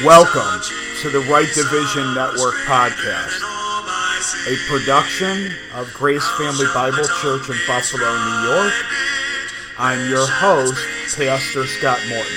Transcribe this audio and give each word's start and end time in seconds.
Welcome 0.00 0.62
to 1.02 1.10
the 1.10 1.20
Right 1.30 1.46
Division 1.54 2.14
Network 2.14 2.54
podcast, 2.64 3.42
a 4.48 4.56
production 4.66 5.52
of 5.74 5.92
Grace 5.92 6.26
Family 6.30 6.64
Bible 6.74 7.04
Church 7.20 7.50
in 7.50 7.56
Buffalo, 7.68 8.08
New 8.08 8.48
York. 8.48 8.72
I'm 9.78 10.08
your 10.08 10.26
host, 10.26 10.82
Pastor 11.14 11.66
Scott 11.66 12.00
Morton. 12.08 12.32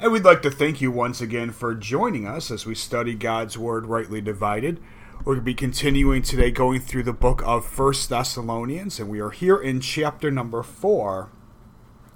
And 0.00 0.12
we'd 0.12 0.24
like 0.24 0.42
to 0.42 0.50
thank 0.50 0.80
you 0.80 0.90
once 0.90 1.20
again 1.20 1.52
for 1.52 1.72
joining 1.74 2.26
us 2.26 2.50
as 2.50 2.66
we 2.66 2.74
study 2.74 3.14
God's 3.14 3.56
Word 3.56 3.86
rightly 3.86 4.20
divided. 4.20 4.80
We're 5.20 5.34
going 5.34 5.38
to 5.38 5.42
be 5.42 5.54
continuing 5.54 6.20
today 6.20 6.50
going 6.50 6.80
through 6.80 7.04
the 7.04 7.12
book 7.12 7.42
of 7.46 7.64
First 7.64 8.10
Thessalonians, 8.10 8.98
and 8.98 9.08
we 9.08 9.20
are 9.20 9.30
here 9.30 9.56
in 9.56 9.80
chapter 9.80 10.32
number 10.32 10.64
4 10.64 11.30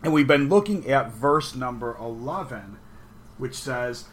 and 0.02 0.12
we've 0.12 0.26
been 0.26 0.48
looking 0.48 0.88
at 0.88 1.12
verse 1.12 1.54
number 1.54 1.96
11, 1.98 2.78
which 3.36 3.54
says, 3.54 4.06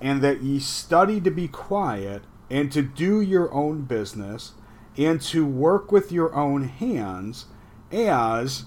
And 0.00 0.20
that 0.22 0.42
ye 0.42 0.58
study 0.58 1.20
to 1.20 1.30
be 1.30 1.48
quiet, 1.48 2.22
and 2.50 2.70
to 2.72 2.82
do 2.82 3.20
your 3.20 3.52
own 3.52 3.82
business, 3.82 4.52
and 4.96 5.20
to 5.20 5.44
work 5.46 5.92
with 5.92 6.10
your 6.10 6.34
own 6.34 6.64
hands, 6.64 7.46
as 7.92 8.64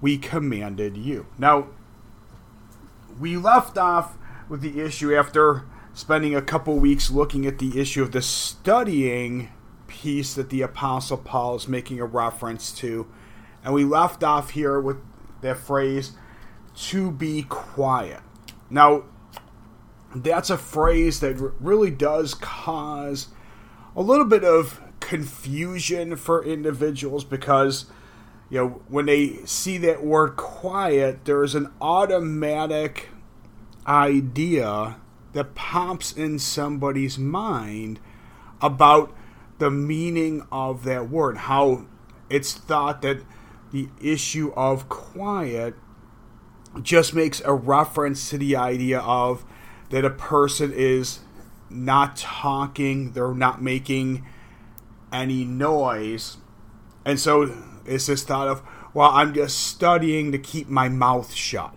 we 0.00 0.18
commanded 0.18 0.96
you. 0.96 1.26
Now, 1.38 1.68
we 3.18 3.36
left 3.36 3.76
off 3.78 4.16
with 4.48 4.60
the 4.60 4.80
issue 4.80 5.14
after 5.14 5.64
spending 5.92 6.34
a 6.34 6.42
couple 6.42 6.78
weeks 6.78 7.10
looking 7.10 7.46
at 7.46 7.58
the 7.58 7.80
issue 7.80 8.02
of 8.02 8.12
the 8.12 8.22
studying 8.22 9.48
piece 9.88 10.34
that 10.34 10.50
the 10.50 10.62
Apostle 10.62 11.16
Paul 11.16 11.56
is 11.56 11.66
making 11.66 11.98
a 12.00 12.04
reference 12.04 12.72
to. 12.72 13.06
And 13.64 13.74
we 13.74 13.84
left 13.84 14.22
off 14.22 14.50
here 14.50 14.80
with 14.80 14.98
that 15.40 15.58
phrase, 15.58 16.12
to 16.76 17.10
be 17.10 17.42
quiet. 17.42 18.20
Now, 18.70 19.04
that's 20.14 20.50
a 20.50 20.58
phrase 20.58 21.20
that 21.20 21.36
really 21.60 21.90
does 21.90 22.34
cause 22.34 23.28
a 23.94 24.02
little 24.02 24.24
bit 24.24 24.44
of 24.44 24.80
confusion 25.00 26.16
for 26.16 26.44
individuals 26.44 27.24
because 27.24 27.86
you 28.50 28.58
know 28.58 28.68
when 28.88 29.06
they 29.06 29.36
see 29.44 29.78
that 29.78 30.04
word 30.04 30.36
quiet 30.36 31.24
there's 31.24 31.54
an 31.54 31.70
automatic 31.80 33.08
idea 33.86 34.96
that 35.32 35.54
pops 35.54 36.12
in 36.12 36.38
somebody's 36.38 37.18
mind 37.18 37.98
about 38.60 39.14
the 39.58 39.70
meaning 39.70 40.46
of 40.50 40.84
that 40.84 41.08
word 41.08 41.36
how 41.36 41.84
it's 42.28 42.52
thought 42.52 43.02
that 43.02 43.18
the 43.72 43.88
issue 44.00 44.52
of 44.56 44.88
quiet 44.88 45.74
just 46.82 47.14
makes 47.14 47.40
a 47.44 47.52
reference 47.52 48.30
to 48.30 48.38
the 48.38 48.56
idea 48.56 49.00
of 49.00 49.44
that 49.90 50.04
a 50.04 50.10
person 50.10 50.72
is 50.72 51.20
not 51.70 52.16
talking, 52.16 53.12
they're 53.12 53.34
not 53.34 53.62
making 53.62 54.24
any 55.12 55.44
noise. 55.44 56.38
And 57.04 57.18
so 57.18 57.54
it's 57.84 58.06
this 58.06 58.22
thought 58.22 58.48
of, 58.48 58.62
well, 58.94 59.10
I'm 59.10 59.34
just 59.34 59.58
studying 59.58 60.32
to 60.32 60.38
keep 60.38 60.68
my 60.68 60.88
mouth 60.88 61.32
shut. 61.32 61.74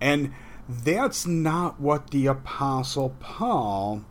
And 0.00 0.32
that's 0.68 1.26
not 1.26 1.80
what 1.80 2.10
the 2.10 2.26
Apostle 2.26 3.16
Paul 3.20 4.04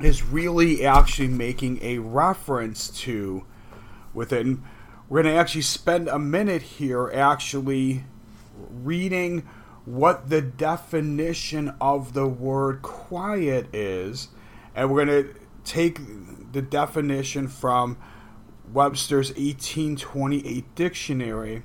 is 0.00 0.22
really 0.22 0.84
actually 0.84 1.28
making 1.28 1.82
a 1.82 1.98
reference 1.98 2.88
to 2.88 3.44
within 4.12 4.62
we're 5.12 5.22
going 5.22 5.34
to 5.34 5.38
actually 5.38 5.60
spend 5.60 6.08
a 6.08 6.18
minute 6.18 6.62
here 6.62 7.10
actually 7.12 8.02
reading 8.70 9.46
what 9.84 10.30
the 10.30 10.40
definition 10.40 11.74
of 11.82 12.14
the 12.14 12.26
word 12.26 12.80
quiet 12.80 13.66
is. 13.74 14.28
And 14.74 14.90
we're 14.90 15.04
going 15.04 15.24
to 15.24 15.34
take 15.64 15.98
the 16.52 16.62
definition 16.62 17.46
from 17.46 17.98
Webster's 18.72 19.28
1828 19.32 20.74
dictionary 20.74 21.62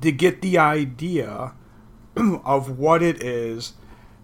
to 0.00 0.12
get 0.12 0.42
the 0.42 0.58
idea 0.58 1.54
of 2.44 2.78
what 2.78 3.02
it 3.02 3.20
is 3.20 3.72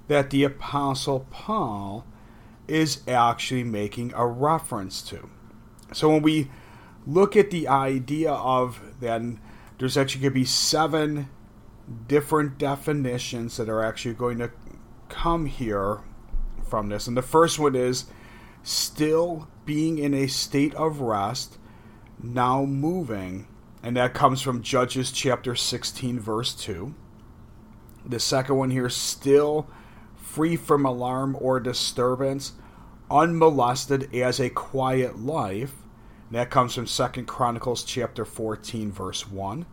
that 0.06 0.30
the 0.30 0.44
Apostle 0.44 1.26
Paul 1.30 2.06
is 2.68 3.02
actually 3.08 3.64
making 3.64 4.12
a 4.14 4.24
reference 4.24 5.02
to. 5.02 5.28
So 5.92 6.10
when 6.10 6.22
we 6.22 6.48
look 7.06 7.36
at 7.36 7.50
the 7.50 7.68
idea 7.68 8.32
of 8.32 8.80
then 9.00 9.40
there's 9.78 9.96
actually 9.96 10.22
going 10.22 10.32
to 10.32 10.40
be 10.40 10.44
seven 10.44 11.28
different 12.06 12.58
definitions 12.58 13.56
that 13.56 13.68
are 13.68 13.82
actually 13.82 14.14
going 14.14 14.38
to 14.38 14.50
come 15.08 15.46
here 15.46 16.00
from 16.68 16.88
this. 16.88 17.06
And 17.06 17.16
the 17.16 17.22
first 17.22 17.58
one 17.58 17.74
is 17.74 18.06
still 18.62 19.48
being 19.64 19.98
in 19.98 20.14
a 20.14 20.26
state 20.26 20.74
of 20.74 21.00
rest, 21.00 21.58
now 22.22 22.64
moving. 22.64 23.46
And 23.82 23.96
that 23.96 24.14
comes 24.14 24.42
from 24.42 24.62
Judges 24.62 25.12
chapter 25.12 25.54
16, 25.54 26.20
verse 26.20 26.54
2. 26.54 26.94
The 28.04 28.20
second 28.20 28.56
one 28.56 28.70
here, 28.70 28.88
still 28.90 29.68
free 30.16 30.56
from 30.56 30.84
alarm 30.84 31.36
or 31.40 31.60
disturbance, 31.60 32.52
unmolested 33.10 34.14
as 34.14 34.40
a 34.40 34.50
quiet 34.50 35.18
life. 35.18 35.74
That 36.30 36.50
comes 36.50 36.74
from 36.74 36.86
Second 36.86 37.26
Chronicles 37.26 37.82
chapter 37.84 38.26
14, 38.26 38.92
verse 38.92 39.26
1. 39.26 39.64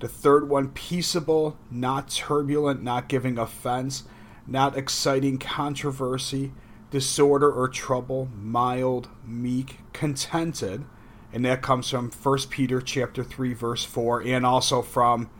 The 0.00 0.08
third 0.08 0.48
one, 0.48 0.68
peaceable, 0.70 1.56
not 1.70 2.10
turbulent, 2.10 2.82
not 2.82 3.08
giving 3.08 3.38
offense, 3.38 4.04
not 4.46 4.76
exciting 4.76 5.38
controversy, 5.38 6.52
disorder 6.90 7.50
or 7.50 7.68
trouble, 7.68 8.28
mild, 8.34 9.08
meek, 9.24 9.78
contented. 9.94 10.84
And 11.32 11.44
that 11.46 11.62
comes 11.62 11.88
from 11.88 12.10
1 12.10 12.38
Peter 12.50 12.82
chapter 12.82 13.24
3, 13.24 13.54
verse 13.54 13.84
4, 13.84 14.22
and 14.22 14.44
also 14.44 14.82
from 14.82 15.30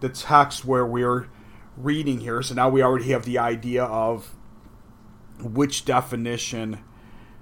the 0.00 0.08
text 0.08 0.64
where 0.64 0.86
we're 0.86 1.28
reading 1.76 2.20
here. 2.20 2.40
So 2.40 2.54
now 2.54 2.70
we 2.70 2.82
already 2.82 3.10
have 3.10 3.24
the 3.26 3.38
idea 3.38 3.84
of 3.84 4.34
which 5.40 5.84
definition 5.84 6.78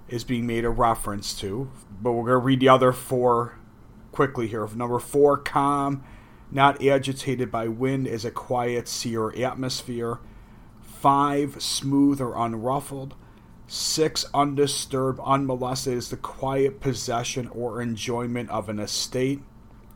is 0.09 0.25
being 0.25 0.47
made 0.47 0.65
a 0.65 0.71
reference 0.71 1.39
to. 1.41 1.71
But 2.01 2.13
we're 2.13 2.25
going 2.25 2.41
to 2.41 2.47
read 2.47 2.61
the 2.61 2.69
other 2.69 2.93
four 2.93 3.59
quickly 4.13 4.49
here. 4.49 4.67
Number 4.75 4.99
four, 4.99 5.37
calm, 5.37 6.05
not 6.51 6.83
agitated 6.83 7.51
by 7.51 7.69
wind, 7.69 8.07
is 8.07 8.25
a 8.25 8.31
quiet 8.31 8.89
sea 8.89 9.17
or 9.17 9.37
atmosphere. 9.37 10.19
Five, 10.81 11.63
smooth 11.63 12.21
or 12.21 12.35
unruffled. 12.35 13.13
Six, 13.67 14.25
undisturbed, 14.33 15.21
unmolested, 15.25 15.95
is 15.95 16.11
the 16.11 16.17
quiet 16.17 16.81
possession 16.81 17.49
or 17.49 17.83
enjoyment 17.83 18.49
of 18.51 18.69
an 18.69 18.79
estate. 18.79 19.43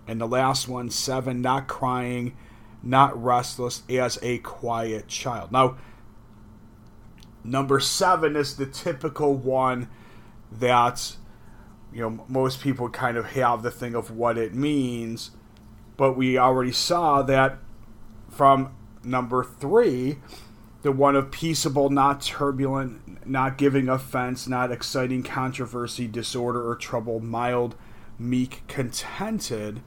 And 0.09 0.21
the 0.21 0.27
last 0.27 0.69
one, 0.69 0.91
seven, 0.91 1.41
not 1.41 1.69
crying, 1.69 2.37
not 2.82 3.22
restless, 3.22 3.82
as 3.88 4.19
a 4.22 4.38
quiet 4.38 5.06
child. 5.06 5.53
Now, 5.53 5.77
number 7.44 7.78
seven 7.78 8.34
is 8.34 8.56
the 8.56 8.67
typical 8.67 9.34
one 9.34 9.88
that 10.50 11.17
you 11.92 12.00
know 12.00 12.24
most 12.28 12.60
people 12.60 12.88
kind 12.88 13.16
of 13.16 13.26
have 13.26 13.62
the 13.62 13.70
thing 13.70 13.94
of 13.94 14.10
what 14.10 14.38
it 14.38 14.54
means 14.54 15.32
but 15.96 16.16
we 16.16 16.38
already 16.38 16.72
saw 16.72 17.22
that 17.22 17.58
from 18.28 18.74
number 19.04 19.42
three 19.44 20.18
the 20.82 20.92
one 20.92 21.14
of 21.16 21.30
peaceable 21.30 21.90
not 21.90 22.22
turbulent 22.22 23.26
not 23.26 23.58
giving 23.58 23.88
offense 23.88 24.46
not 24.46 24.70
exciting 24.70 25.22
controversy 25.22 26.06
disorder 26.06 26.68
or 26.68 26.74
trouble 26.74 27.20
mild 27.20 27.74
meek 28.18 28.62
contented 28.68 29.82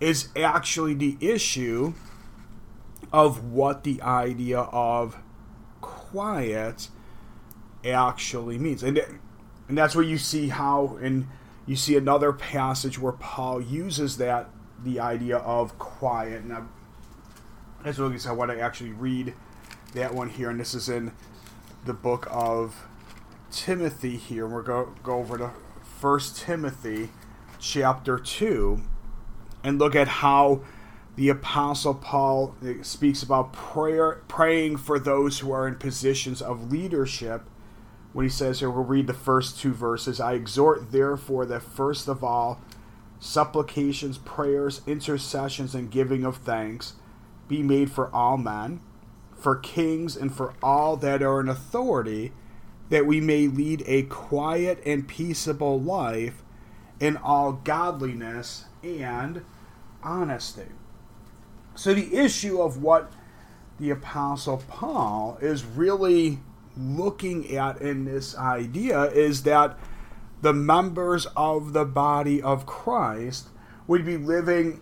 is 0.00 0.28
actually 0.36 0.94
the 0.94 1.16
issue 1.20 1.92
of 3.12 3.52
what 3.52 3.84
the 3.84 4.02
idea 4.02 4.58
of 4.58 5.16
quiet 5.80 6.88
actually 7.84 8.58
means. 8.58 8.82
And 8.82 9.00
and 9.72 9.78
that's 9.78 9.96
where 9.96 10.04
you 10.04 10.18
see 10.18 10.48
how, 10.48 10.98
and 11.00 11.26
you 11.64 11.76
see 11.76 11.96
another 11.96 12.30
passage 12.30 12.98
where 12.98 13.14
Paul 13.14 13.58
uses 13.58 14.18
that, 14.18 14.50
the 14.84 15.00
idea 15.00 15.38
of 15.38 15.78
quiet. 15.78 16.44
Now, 16.44 16.68
as 17.82 17.98
well 17.98 18.12
as 18.12 18.26
I 18.26 18.32
want 18.32 18.50
to 18.50 18.60
actually 18.60 18.90
read 18.90 19.32
that 19.94 20.12
one 20.12 20.28
here, 20.28 20.50
and 20.50 20.60
this 20.60 20.74
is 20.74 20.90
in 20.90 21.12
the 21.86 21.94
book 21.94 22.28
of 22.30 22.86
Timothy 23.50 24.18
here. 24.18 24.46
We're 24.46 24.60
going 24.60 24.94
to 24.94 25.00
go 25.00 25.14
over 25.14 25.38
to 25.38 25.52
First 25.82 26.36
Timothy 26.36 27.08
chapter 27.58 28.18
2 28.18 28.78
and 29.64 29.78
look 29.78 29.96
at 29.96 30.06
how 30.06 30.60
the 31.16 31.30
apostle 31.30 31.94
paul 31.94 32.56
eh, 32.62 32.74
speaks 32.82 33.22
about 33.22 33.54
prayer 33.54 34.20
praying 34.28 34.76
for 34.76 34.98
those 34.98 35.38
who 35.38 35.50
are 35.50 35.66
in 35.66 35.76
positions 35.76 36.42
of 36.42 36.70
leadership 36.70 37.48
when 38.12 38.24
he 38.24 38.30
says 38.30 38.60
here, 38.60 38.70
we'll 38.70 38.84
read 38.84 39.06
the 39.06 39.14
first 39.14 39.58
two 39.58 39.72
verses. 39.72 40.20
I 40.20 40.34
exhort, 40.34 40.92
therefore, 40.92 41.46
that 41.46 41.62
first 41.62 42.08
of 42.08 42.22
all, 42.22 42.60
supplications, 43.18 44.18
prayers, 44.18 44.82
intercessions, 44.86 45.74
and 45.74 45.90
giving 45.90 46.24
of 46.24 46.38
thanks 46.38 46.94
be 47.48 47.62
made 47.62 47.90
for 47.90 48.14
all 48.14 48.36
men, 48.36 48.80
for 49.34 49.56
kings, 49.56 50.16
and 50.16 50.34
for 50.34 50.54
all 50.62 50.96
that 50.96 51.22
are 51.22 51.40
in 51.40 51.48
authority, 51.48 52.32
that 52.90 53.06
we 53.06 53.20
may 53.20 53.46
lead 53.46 53.82
a 53.86 54.02
quiet 54.02 54.82
and 54.84 55.08
peaceable 55.08 55.80
life 55.80 56.42
in 57.00 57.16
all 57.16 57.52
godliness 57.52 58.66
and 58.82 59.42
honesty. 60.02 60.68
So, 61.74 61.94
the 61.94 62.14
issue 62.14 62.60
of 62.60 62.82
what 62.82 63.12
the 63.78 63.90
Apostle 63.90 64.62
Paul 64.68 65.38
is 65.40 65.64
really 65.64 66.40
looking 66.76 67.56
at 67.56 67.80
in 67.80 68.04
this 68.04 68.36
idea 68.36 69.04
is 69.04 69.42
that 69.42 69.78
the 70.40 70.52
members 70.52 71.26
of 71.36 71.72
the 71.72 71.84
body 71.84 72.42
of 72.42 72.66
Christ 72.66 73.48
would 73.86 74.04
be 74.04 74.16
living 74.16 74.80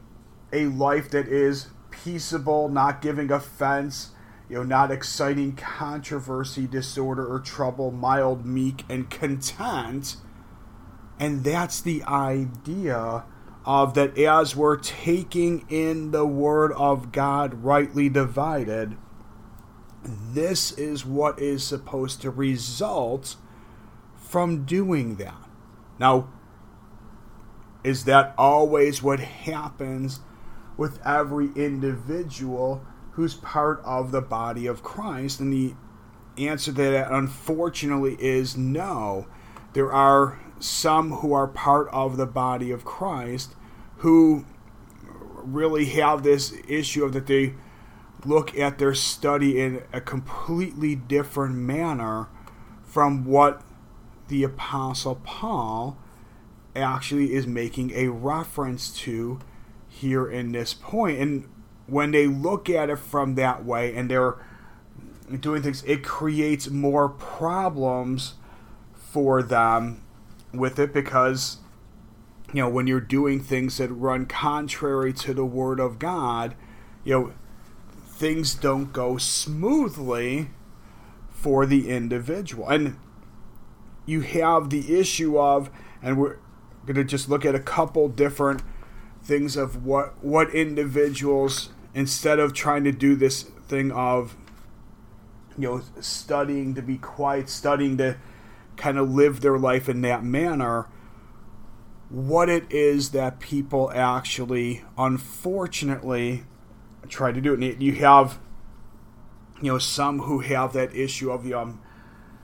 a 0.52 0.66
life 0.66 1.10
that 1.10 1.28
is 1.28 1.68
peaceable, 1.90 2.68
not 2.68 3.02
giving 3.02 3.30
offense, 3.30 4.10
you 4.48 4.56
know, 4.56 4.62
not 4.62 4.90
exciting 4.90 5.52
controversy, 5.54 6.66
disorder, 6.66 7.26
or 7.26 7.38
trouble, 7.38 7.90
mild, 7.90 8.44
meek, 8.44 8.84
and 8.88 9.10
content. 9.10 10.16
And 11.18 11.44
that's 11.44 11.80
the 11.80 12.02
idea 12.04 13.24
of 13.64 13.94
that 13.94 14.16
as 14.18 14.56
we're 14.56 14.78
taking 14.78 15.66
in 15.68 16.10
the 16.10 16.26
Word 16.26 16.72
of 16.72 17.12
God 17.12 17.62
rightly 17.62 18.08
divided, 18.08 18.96
this 20.02 20.72
is 20.72 21.04
what 21.04 21.38
is 21.38 21.62
supposed 21.62 22.22
to 22.22 22.30
result 22.30 23.36
from 24.16 24.64
doing 24.64 25.16
that. 25.16 25.48
Now, 25.98 26.28
is 27.84 28.04
that 28.04 28.34
always 28.36 29.02
what 29.02 29.20
happens 29.20 30.20
with 30.76 31.04
every 31.04 31.50
individual 31.56 32.84
who's 33.12 33.34
part 33.34 33.80
of 33.84 34.12
the 34.12 34.20
body 34.20 34.66
of 34.66 34.82
Christ? 34.82 35.40
And 35.40 35.52
the 35.52 35.74
answer 36.38 36.72
to 36.72 36.82
that, 36.82 37.12
unfortunately, 37.12 38.16
is 38.20 38.56
no. 38.56 39.26
There 39.72 39.92
are 39.92 40.40
some 40.58 41.10
who 41.12 41.32
are 41.32 41.46
part 41.46 41.88
of 41.88 42.16
the 42.16 42.26
body 42.26 42.70
of 42.70 42.84
Christ 42.84 43.54
who 43.98 44.44
really 45.42 45.86
have 45.86 46.22
this 46.22 46.54
issue 46.68 47.04
of 47.04 47.12
that 47.12 47.26
they 47.26 47.54
look 48.24 48.56
at 48.58 48.78
their 48.78 48.94
study 48.94 49.60
in 49.60 49.82
a 49.92 50.00
completely 50.00 50.94
different 50.94 51.54
manner 51.56 52.28
from 52.82 53.24
what 53.24 53.62
the 54.28 54.44
Apostle 54.44 55.20
Paul 55.24 55.96
actually 56.74 57.34
is 57.34 57.46
making 57.46 57.92
a 57.92 58.08
reference 58.08 58.90
to 59.00 59.40
here 59.88 60.28
in 60.28 60.52
this 60.52 60.72
point. 60.74 61.18
And 61.18 61.48
when 61.86 62.12
they 62.12 62.26
look 62.26 62.70
at 62.70 62.90
it 62.90 62.98
from 62.98 63.34
that 63.34 63.64
way 63.64 63.94
and 63.94 64.10
they're 64.10 64.36
doing 65.38 65.62
things, 65.62 65.82
it 65.84 66.04
creates 66.04 66.68
more 66.68 67.08
problems 67.08 68.34
for 68.94 69.42
them 69.42 70.02
with 70.52 70.78
it 70.78 70.92
because, 70.92 71.58
you 72.52 72.62
know, 72.62 72.68
when 72.68 72.86
you're 72.86 73.00
doing 73.00 73.40
things 73.40 73.78
that 73.78 73.88
run 73.88 74.26
contrary 74.26 75.12
to 75.12 75.34
the 75.34 75.44
Word 75.44 75.80
of 75.80 75.98
God, 75.98 76.54
you 77.04 77.14
know, 77.18 77.32
things 78.20 78.54
don't 78.54 78.92
go 78.92 79.16
smoothly 79.16 80.50
for 81.30 81.64
the 81.64 81.88
individual. 81.88 82.68
And 82.68 82.98
you 84.04 84.20
have 84.20 84.68
the 84.68 85.00
issue 85.00 85.38
of, 85.38 85.70
and 86.02 86.18
we're 86.18 86.36
going 86.84 86.96
to 86.96 87.04
just 87.04 87.30
look 87.30 87.46
at 87.46 87.54
a 87.54 87.60
couple 87.60 88.10
different 88.10 88.60
things 89.22 89.56
of 89.56 89.84
what 89.84 90.22
what 90.22 90.54
individuals 90.54 91.70
instead 91.94 92.38
of 92.38 92.52
trying 92.52 92.84
to 92.84 92.92
do 92.92 93.14
this 93.14 93.42
thing 93.42 93.90
of 93.92 94.34
you 95.58 95.68
know 95.68 95.82
studying 96.00 96.74
to 96.74 96.80
be 96.80 96.96
quiet 96.96 97.50
studying 97.50 97.98
to 97.98 98.16
kind 98.78 98.96
of 98.96 99.10
live 99.10 99.42
their 99.42 99.58
life 99.58 99.90
in 99.90 100.00
that 100.00 100.24
manner 100.24 100.86
what 102.08 102.48
it 102.48 102.64
is 102.70 103.10
that 103.10 103.40
people 103.40 103.90
actually 103.94 104.82
unfortunately 104.96 106.44
try 107.08 107.32
to 107.32 107.40
do 107.40 107.54
it 107.54 107.60
and 107.60 107.82
you 107.82 107.94
have 107.94 108.38
you 109.60 109.72
know 109.72 109.78
some 109.78 110.20
who 110.20 110.40
have 110.40 110.72
that 110.72 110.94
issue 110.94 111.30
of 111.30 111.50
um 111.52 111.80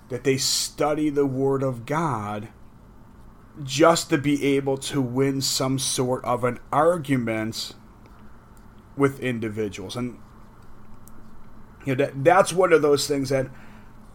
that 0.09 0.25
they 0.25 0.37
study 0.37 1.11
the 1.11 1.27
Word 1.27 1.63
of 1.63 1.85
God 1.85 2.49
just 3.63 4.11
to 4.11 4.19
be 4.19 4.45
able 4.57 4.77
to 4.77 5.01
win 5.01 5.41
some 5.41 5.79
sort 5.79 6.25
of 6.25 6.45
an 6.45 6.59
argument 6.71 7.75
with 8.97 9.19
individuals. 9.21 9.97
And 9.97 10.19
you 11.85 11.95
know 11.95 12.05
that 12.05 12.25
that's 12.25 12.53
one 12.53 12.73
of 12.73 12.83
those 12.83 13.07
things 13.07 13.31
that 13.31 13.49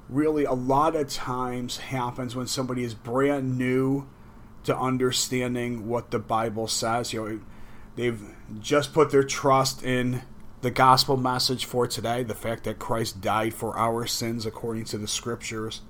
really 0.10 0.44
a 0.44 0.54
lot 0.54 0.96
of 0.96 1.10
times 1.10 1.78
happens 1.78 2.36
when 2.36 2.48
somebody 2.48 2.84
is 2.84 2.94
brand 2.94 3.58
new 3.58 4.08
to 4.64 4.78
understanding 4.78 5.88
what 5.88 6.12
the 6.12 6.20
Bible 6.20 6.68
says. 6.68 7.14
You 7.14 7.26
know, 7.26 7.40
they've 7.96 8.22
just 8.60 8.94
put 8.94 9.12
their 9.12 9.24
trust 9.24 9.84
in 9.84 10.22
the 10.62 10.72
gospel 10.72 11.18
message 11.18 11.66
for 11.66 11.88
today, 11.88 12.24
the 12.24 12.36
fact 12.36 12.64
that 12.66 12.80
Christ 12.80 13.20
died 13.20 13.54
for 13.54 13.78
our 13.78 14.06
sins 14.06 14.46
according 14.46 14.86
to 14.86 14.98
the 14.98 15.08
scriptures, 15.08 15.82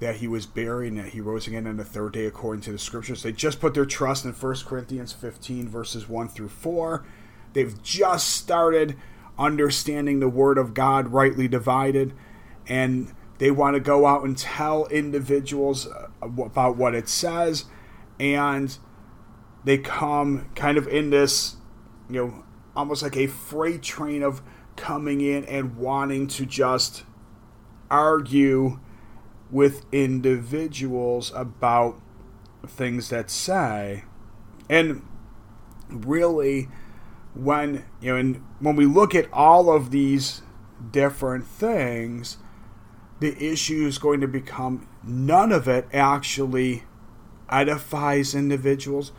that 0.00 0.16
he 0.16 0.28
was 0.28 0.46
buried 0.46 0.92
and 0.92 0.98
that 0.98 1.12
he 1.12 1.20
rose 1.20 1.46
again 1.46 1.66
on 1.66 1.78
the 1.78 1.84
third 1.84 2.12
day 2.12 2.26
according 2.26 2.60
to 2.62 2.72
the 2.72 2.78
scriptures. 2.78 3.22
They 3.22 3.32
just 3.32 3.60
put 3.60 3.74
their 3.74 3.86
trust 3.86 4.24
in 4.24 4.32
1 4.32 4.56
Corinthians 4.66 5.12
15, 5.12 5.68
verses 5.68 6.08
1 6.08 6.28
through 6.28 6.50
4. 6.50 7.04
They've 7.54 7.82
just 7.82 8.28
started 8.28 8.96
understanding 9.38 10.20
the 10.20 10.28
Word 10.28 10.58
of 10.58 10.74
God 10.74 11.08
rightly 11.08 11.48
divided, 11.48 12.12
and 12.66 13.14
they 13.38 13.50
want 13.50 13.74
to 13.74 13.80
go 13.80 14.06
out 14.06 14.24
and 14.24 14.36
tell 14.36 14.86
individuals 14.86 15.86
uh, 15.86 16.08
about 16.20 16.76
what 16.76 16.94
it 16.94 17.08
says, 17.08 17.64
and 18.20 18.76
they 19.64 19.78
come 19.78 20.50
kind 20.54 20.76
of 20.76 20.86
in 20.88 21.10
this, 21.10 21.56
you 22.10 22.26
know, 22.26 22.44
almost 22.78 23.02
like 23.02 23.16
a 23.16 23.26
freight 23.26 23.82
train 23.82 24.22
of 24.22 24.40
coming 24.76 25.20
in 25.20 25.44
and 25.46 25.76
wanting 25.76 26.28
to 26.28 26.46
just 26.46 27.04
argue 27.90 28.78
with 29.50 29.84
individuals 29.90 31.32
about 31.34 32.00
things 32.66 33.08
that 33.08 33.30
say. 33.30 34.04
And 34.70 35.02
really 35.90 36.68
when 37.34 37.84
you 38.00 38.12
know 38.12 38.16
and 38.16 38.42
when 38.60 38.76
we 38.76 38.86
look 38.86 39.14
at 39.14 39.32
all 39.32 39.72
of 39.72 39.90
these 39.90 40.42
different 40.90 41.46
things 41.46 42.38
the 43.20 43.36
issue 43.42 43.86
is 43.86 43.98
going 43.98 44.20
to 44.20 44.28
become 44.28 44.86
none 45.02 45.52
of 45.52 45.68
it 45.68 45.86
actually 45.92 46.82
edifies 47.48 48.34
individuals 48.34 49.12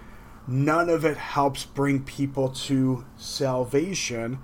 None 0.52 0.90
of 0.90 1.06
it 1.06 1.18
helps 1.18 1.64
bring 1.64 2.02
people 2.04 2.50
to 2.50 3.06
salvation. 3.18 4.40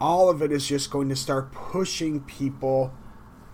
All 0.00 0.30
of 0.30 0.40
it 0.40 0.52
is 0.52 0.68
just 0.68 0.92
going 0.92 1.08
to 1.08 1.16
start 1.16 1.50
pushing 1.50 2.20
people, 2.20 2.94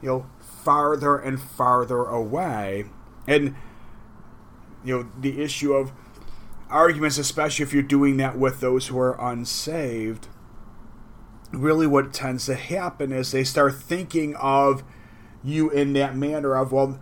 you 0.02 0.08
know, 0.08 0.26
farther 0.38 1.16
and 1.16 1.40
farther 1.40 2.04
away. 2.04 2.84
And, 3.26 3.54
you 4.84 4.98
know, 4.98 5.10
the 5.18 5.40
issue 5.40 5.72
of 5.72 5.92
arguments, 6.68 7.16
especially 7.16 7.62
if 7.62 7.72
you're 7.72 7.82
doing 7.82 8.18
that 8.18 8.36
with 8.36 8.60
those 8.60 8.88
who 8.88 8.98
are 8.98 9.18
unsaved, 9.18 10.28
really 11.52 11.86
what 11.86 12.12
tends 12.12 12.44
to 12.46 12.54
happen 12.54 13.12
is 13.12 13.32
they 13.32 13.44
start 13.44 13.74
thinking 13.76 14.36
of 14.36 14.84
you 15.42 15.70
in 15.70 15.94
that 15.94 16.14
manner 16.14 16.54
of, 16.54 16.70
well, 16.70 17.00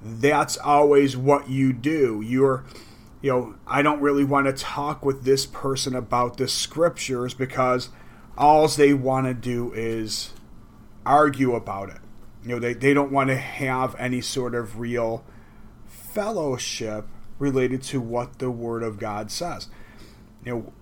that's 0.00 0.56
always 0.58 1.16
what 1.16 1.48
you 1.48 1.72
do. 1.72 2.22
You're 2.24 2.62
you 3.24 3.30
know, 3.30 3.54
I 3.66 3.80
don't 3.80 4.02
really 4.02 4.22
want 4.22 4.48
to 4.48 4.52
talk 4.52 5.02
with 5.02 5.24
this 5.24 5.46
person 5.46 5.94
about 5.94 6.36
the 6.36 6.46
scriptures 6.46 7.32
because 7.32 7.88
all 8.36 8.68
they 8.68 8.92
want 8.92 9.26
to 9.26 9.32
do 9.32 9.72
is 9.72 10.34
argue 11.06 11.54
about 11.54 11.88
it. 11.88 12.02
You 12.42 12.50
know, 12.50 12.58
they, 12.58 12.74
they 12.74 12.92
don't 12.92 13.10
want 13.10 13.30
to 13.30 13.38
have 13.38 13.96
any 13.98 14.20
sort 14.20 14.54
of 14.54 14.78
real 14.78 15.24
fellowship 15.86 17.06
related 17.38 17.82
to 17.84 17.98
what 17.98 18.40
the 18.40 18.50
Word 18.50 18.82
of 18.82 18.98
God 18.98 19.30
says. 19.30 19.68
You 20.44 20.52
know, 20.52 20.72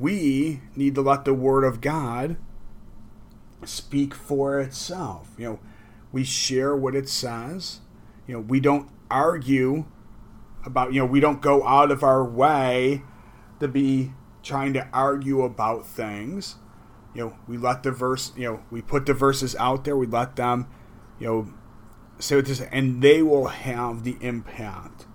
we 0.00 0.62
need 0.74 0.96
to 0.96 1.00
let 1.00 1.24
the 1.24 1.32
Word 1.32 1.62
of 1.62 1.80
God 1.80 2.38
speak 3.64 4.14
for 4.14 4.58
itself. 4.58 5.30
You 5.38 5.44
know, 5.44 5.58
we 6.10 6.24
share 6.24 6.74
what 6.74 6.96
it 6.96 7.08
says. 7.08 7.82
You 8.26 8.34
know, 8.34 8.40
we 8.40 8.58
don't 8.58 8.90
argue 9.08 9.84
about 10.68 10.92
you 10.92 11.00
know 11.00 11.06
we 11.06 11.18
don't 11.18 11.40
go 11.40 11.66
out 11.66 11.90
of 11.90 12.04
our 12.04 12.24
way 12.24 13.02
to 13.58 13.66
be 13.66 14.12
trying 14.42 14.72
to 14.74 14.86
argue 14.92 15.42
about 15.42 15.86
things. 15.86 16.56
You 17.14 17.24
know 17.24 17.38
we 17.48 17.56
let 17.56 17.82
the 17.82 17.90
verse 17.90 18.32
you 18.36 18.44
know 18.44 18.62
we 18.70 18.82
put 18.82 19.06
the 19.06 19.14
verses 19.14 19.56
out 19.56 19.84
there 19.84 19.96
we 19.96 20.06
let 20.06 20.36
them 20.36 20.68
you 21.18 21.26
know 21.26 21.48
say 22.20 22.36
what 22.36 22.46
this 22.46 22.60
and 22.60 23.02
they 23.02 23.22
will 23.22 23.48
have 23.48 24.04
the 24.04 24.16
impact 24.20 25.06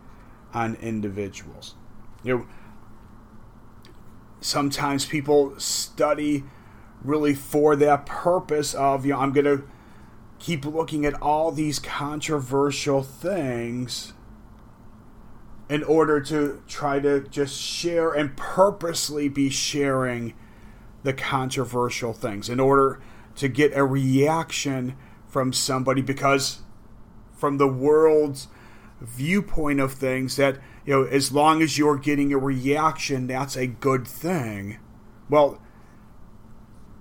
on 0.54 0.76
individuals. 0.76 1.76
You 2.24 2.38
know 2.38 2.48
sometimes 4.42 5.06
people 5.06 5.58
study 5.58 6.44
really 7.04 7.34
for 7.34 7.76
that 7.76 8.06
purpose 8.06 8.74
of, 8.74 9.06
you 9.06 9.14
know, 9.14 9.20
I'm 9.20 9.32
going 9.32 9.46
to 9.46 9.64
keep 10.40 10.66
looking 10.66 11.06
at 11.06 11.22
all 11.22 11.52
these 11.52 11.80
controversial 11.80 13.02
things 13.02 14.14
in 15.74 15.82
order 15.86 16.22
to 16.22 16.62
try 16.68 17.00
to 17.00 17.22
just 17.30 17.60
share 17.60 18.14
and 18.14 18.38
purposely 18.38 19.28
be 19.28 19.50
sharing 19.50 20.36
the 21.02 21.12
controversial 21.12 22.14
things 22.14 22.48
in 22.48 22.60
order 22.60 23.02
to 23.34 23.48
get 23.48 23.76
a 23.76 23.84
reaction 23.84 24.96
from 25.28 25.52
somebody 25.52 26.00
because 26.00 26.62
from 27.36 27.58
the 27.58 27.68
world's 27.68 28.50
viewpoint 29.02 29.80
of 29.80 29.94
things 29.94 30.36
that 30.36 30.60
you 30.86 30.94
know 30.94 31.06
as 31.06 31.32
long 31.32 31.64
as 31.64 31.76
you're 31.76 31.98
getting 31.98 32.32
a 32.32 32.38
reaction 32.38 33.26
that's 33.26 33.56
a 33.56 33.66
good 33.66 34.08
thing. 34.08 34.78
Well 35.28 35.60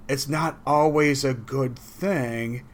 it's 0.09 0.31
not 0.31 0.59
always 0.67 1.26
a 1.26 1.35
good 1.35 1.79
thing 1.79 2.67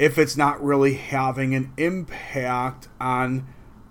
if 0.00 0.18
it's 0.18 0.36
not 0.36 0.60
really 0.60 0.94
having 0.94 1.54
an 1.54 1.72
impact 1.76 2.88
on 3.00 3.46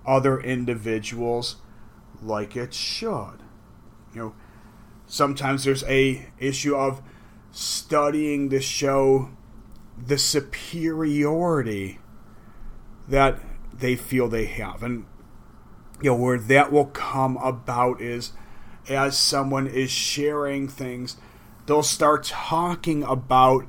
other 0.05 0.39
individuals 0.39 1.57
like 2.22 2.55
it 2.55 2.74
should 2.74 3.39
you 4.13 4.22
know 4.22 4.36
sometimes 5.05 5.63
there's 5.63 5.83
a 5.83 6.27
issue 6.39 6.75
of 6.75 7.01
studying 7.51 8.50
to 8.50 8.60
show 8.60 9.29
the 9.98 10.17
superiority 10.17 12.00
that 13.07 13.39
they 13.74 13.95
feel 13.95 14.27
they 14.27 14.45
have. 14.45 14.81
And 14.83 15.05
you 16.01 16.10
know, 16.10 16.15
where 16.15 16.39
that 16.39 16.72
will 16.72 16.88
come 16.88 17.38
about 17.38 18.01
is 18.01 18.33
as 18.89 19.17
someone 19.17 19.67
is 19.67 19.91
sharing 19.91 20.67
things, 20.67 21.17
they'll 21.65 21.83
start 21.83 22.24
talking 22.25 23.03
about 23.03 23.65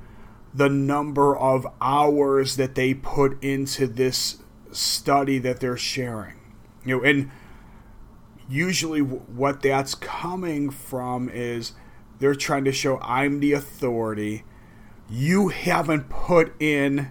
the 0.53 0.69
number 0.69 1.37
of 1.37 1.67
hours 1.81 2.57
that 2.57 2.75
they 2.75 2.95
put 2.95 3.43
into 3.43 3.87
this 3.87 4.38
study 4.75 5.38
that 5.38 5.61
they're 5.61 5.76
sharing. 5.76 6.37
You 6.85 6.99
know, 6.99 7.04
and 7.04 7.31
usually 8.49 9.00
what 9.00 9.62
that's 9.62 9.95
coming 9.95 10.71
from 10.71 11.28
is 11.28 11.73
they're 12.19 12.35
trying 12.35 12.64
to 12.64 12.73
show 12.73 12.99
I'm 13.00 13.40
the 13.40 13.52
authority. 13.52 14.45
You 15.09 15.49
haven't 15.49 16.09
put 16.09 16.54
in 16.61 17.11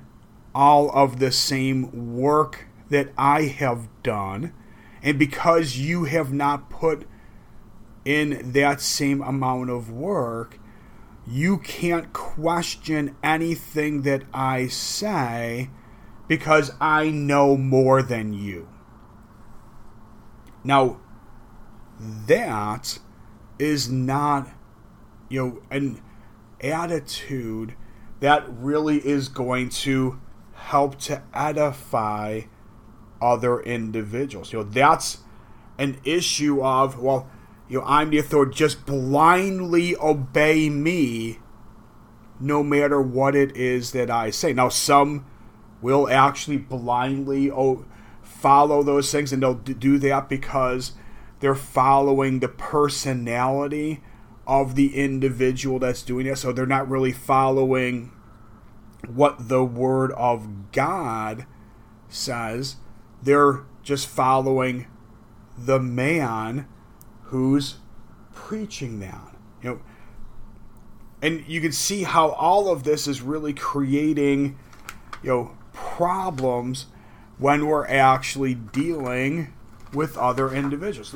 all 0.55 0.89
of 0.91 1.19
the 1.19 1.31
same 1.31 2.15
work 2.15 2.67
that 2.89 3.11
I 3.17 3.43
have 3.43 3.87
done. 4.03 4.53
And 5.01 5.19
because 5.19 5.77
you 5.77 6.05
have 6.05 6.31
not 6.31 6.69
put 6.69 7.07
in 8.05 8.51
that 8.53 8.81
same 8.81 9.21
amount 9.21 9.69
of 9.69 9.91
work, 9.91 10.59
you 11.25 11.57
can't 11.57 12.13
question 12.13 13.15
anything 13.23 14.01
that 14.03 14.23
I 14.33 14.67
say 14.67 15.69
because 16.27 16.71
I 16.79 17.09
know 17.09 17.57
more 17.57 18.01
than 18.01 18.33
you. 18.33 18.67
Now, 20.63 20.99
that 21.99 22.99
is 23.59 23.89
not, 23.89 24.49
you 25.29 25.45
know, 25.45 25.63
an 25.69 26.01
attitude 26.61 27.75
that 28.19 28.45
really 28.49 29.05
is 29.05 29.27
going 29.27 29.69
to 29.69 30.19
help 30.53 30.97
to 30.97 31.21
edify 31.33 32.41
other 33.21 33.59
individuals. 33.61 34.53
You 34.53 34.59
know, 34.59 34.65
that's 34.65 35.19
an 35.77 35.99
issue 36.05 36.63
of, 36.63 36.99
well, 36.99 37.29
you 37.67 37.79
know, 37.79 37.85
I'm 37.85 38.09
the 38.09 38.19
authority, 38.19 38.53
just 38.53 38.85
blindly 38.85 39.95
obey 39.97 40.69
me 40.69 41.39
no 42.39 42.63
matter 42.63 43.01
what 43.01 43.35
it 43.35 43.55
is 43.55 43.91
that 43.91 44.09
I 44.09 44.29
say. 44.29 44.53
Now, 44.53 44.69
some 44.69 45.25
will 45.83 46.09
actually 46.09 46.57
blindly 46.57 47.51
oh, 47.51 47.85
follow 48.23 48.81
those 48.81 49.11
things, 49.11 49.31
and 49.31 49.43
they'll 49.43 49.53
do 49.53 49.99
that 49.99 50.29
because 50.29 50.93
they're 51.39 51.53
following 51.53 52.39
the 52.39 52.47
personality 52.47 54.01
of 54.47 54.75
the 54.75 54.95
individual 54.95 55.79
that's 55.79 56.01
doing 56.01 56.25
it. 56.25 56.37
So 56.37 56.51
they're 56.51 56.65
not 56.65 56.89
really 56.89 57.11
following 57.11 58.11
what 59.07 59.49
the 59.49 59.63
Word 59.63 60.11
of 60.13 60.71
God 60.71 61.45
says. 62.07 62.77
They're 63.21 63.63
just 63.83 64.07
following 64.07 64.87
the 65.57 65.79
man 65.79 66.67
who's 67.23 67.75
preaching 68.33 68.99
that. 68.99 69.35
You 69.61 69.69
know, 69.69 69.81
and 71.21 71.45
you 71.47 71.61
can 71.61 71.71
see 71.71 72.03
how 72.03 72.29
all 72.29 72.69
of 72.71 72.83
this 72.83 73.07
is 73.07 73.21
really 73.21 73.53
creating, 73.53 74.57
you 75.21 75.29
know, 75.29 75.57
problems 75.73 76.87
when 77.37 77.65
we're 77.65 77.87
actually 77.87 78.53
dealing 78.53 79.53
with 79.93 80.17
other 80.17 80.53
individuals. 80.53 81.15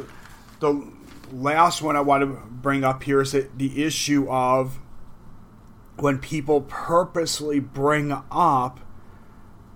The, 0.59 0.91
last 1.31 1.81
one 1.81 1.95
I 1.95 2.01
want 2.01 2.21
to 2.21 2.27
bring 2.49 2.83
up 2.83 3.03
here 3.03 3.21
is 3.21 3.31
the 3.31 3.83
issue 3.83 4.29
of 4.29 4.79
when 5.97 6.19
people 6.19 6.61
purposely 6.61 7.59
bring 7.59 8.11
up 8.31 8.79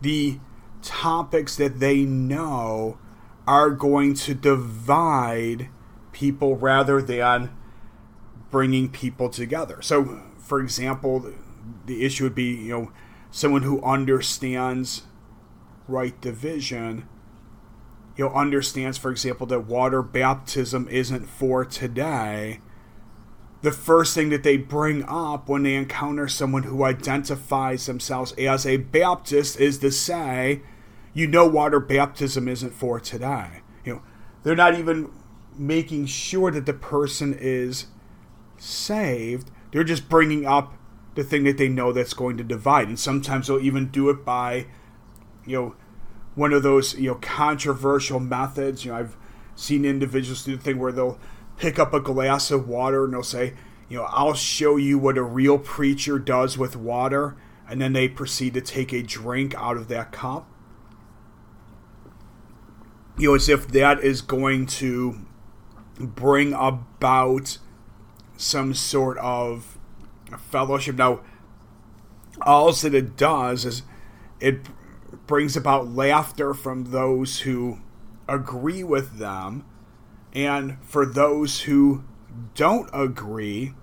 the 0.01 0.39
topics 0.81 1.55
that 1.55 1.79
they 1.79 2.01
know 2.01 2.97
are 3.47 3.69
going 3.69 4.13
to 4.13 4.33
divide 4.33 5.69
people 6.11 6.55
rather 6.55 7.01
than 7.01 7.51
bringing 8.50 8.89
people 8.89 9.29
together. 9.29 9.81
So, 9.81 10.21
for 10.38 10.59
example, 10.59 11.33
the 11.85 12.05
issue 12.05 12.25
would 12.25 12.35
be, 12.35 12.53
you 12.53 12.69
know, 12.69 12.91
someone 13.31 13.63
who 13.63 13.81
understands 13.81 15.03
right 15.88 16.19
division 16.21 17.07
you 18.17 18.25
know, 18.25 18.33
understands, 18.33 18.97
for 18.97 19.09
example, 19.09 19.47
that 19.47 19.61
water 19.61 20.01
baptism 20.01 20.88
isn't 20.89 21.27
for 21.27 21.63
today, 21.65 22.59
the 23.61 23.71
first 23.71 24.13
thing 24.13 24.29
that 24.29 24.43
they 24.43 24.57
bring 24.57 25.03
up 25.07 25.47
when 25.47 25.63
they 25.63 25.75
encounter 25.75 26.27
someone 26.27 26.63
who 26.63 26.83
identifies 26.83 27.85
themselves 27.85 28.33
as 28.33 28.65
a 28.65 28.77
Baptist 28.77 29.59
is 29.59 29.77
to 29.79 29.91
say, 29.91 30.61
you 31.13 31.27
know, 31.27 31.47
water 31.47 31.79
baptism 31.79 32.47
isn't 32.47 32.73
for 32.73 33.00
today. 33.00 33.61
You 33.85 33.95
know, 33.95 34.01
they're 34.43 34.55
not 34.55 34.77
even 34.77 35.11
making 35.57 36.07
sure 36.07 36.51
that 36.51 36.65
the 36.65 36.73
person 36.73 37.35
is 37.39 37.88
saved. 38.57 39.51
They're 39.71 39.83
just 39.83 40.09
bringing 40.09 40.45
up 40.45 40.73
the 41.15 41.23
thing 41.23 41.43
that 41.43 41.57
they 41.57 41.67
know 41.67 41.91
that's 41.91 42.13
going 42.13 42.37
to 42.37 42.43
divide. 42.43 42.87
And 42.87 42.99
sometimes 42.99 43.47
they'll 43.47 43.59
even 43.59 43.89
do 43.89 44.09
it 44.09 44.23
by, 44.23 44.67
you 45.45 45.57
know, 45.57 45.75
one 46.35 46.53
of 46.53 46.63
those 46.63 46.97
you 46.97 47.09
know 47.09 47.15
controversial 47.15 48.19
methods. 48.19 48.85
You 48.85 48.91
know, 48.91 48.97
I've 48.97 49.17
seen 49.55 49.85
individuals 49.85 50.43
do 50.45 50.55
the 50.55 50.61
thing 50.61 50.79
where 50.79 50.91
they'll 50.91 51.19
pick 51.57 51.77
up 51.77 51.93
a 51.93 51.99
glass 51.99 52.51
of 52.51 52.67
water 52.67 53.03
and 53.05 53.13
they'll 53.13 53.23
say, 53.23 53.53
you 53.89 53.97
know, 53.97 54.05
I'll 54.09 54.33
show 54.33 54.77
you 54.77 54.97
what 54.97 55.17
a 55.17 55.23
real 55.23 55.57
preacher 55.57 56.17
does 56.17 56.57
with 56.57 56.75
water, 56.75 57.35
and 57.67 57.81
then 57.81 57.93
they 57.93 58.07
proceed 58.07 58.53
to 58.53 58.61
take 58.61 58.93
a 58.93 59.03
drink 59.03 59.53
out 59.55 59.75
of 59.75 59.89
that 59.89 60.11
cup. 60.11 60.49
You 63.17 63.29
know, 63.29 63.35
as 63.35 63.49
if 63.49 63.67
that 63.69 63.99
is 63.99 64.21
going 64.21 64.65
to 64.67 65.25
bring 65.99 66.53
about 66.53 67.57
some 68.37 68.73
sort 68.73 69.17
of 69.17 69.70
fellowship. 70.38 70.95
Now, 70.95 71.21
all 72.41 72.71
that 72.71 72.93
it 72.93 73.17
does 73.17 73.65
is 73.65 73.83
it 74.39 74.61
brings 75.27 75.55
about 75.55 75.93
laughter 75.93 76.53
from 76.53 76.85
those 76.85 77.41
who 77.41 77.79
agree 78.27 78.83
with 78.83 79.17
them. 79.17 79.65
And 80.33 80.77
for 80.83 81.05
those 81.05 81.61
who 81.61 82.03
don't 82.55 82.89
agree, 82.93 83.73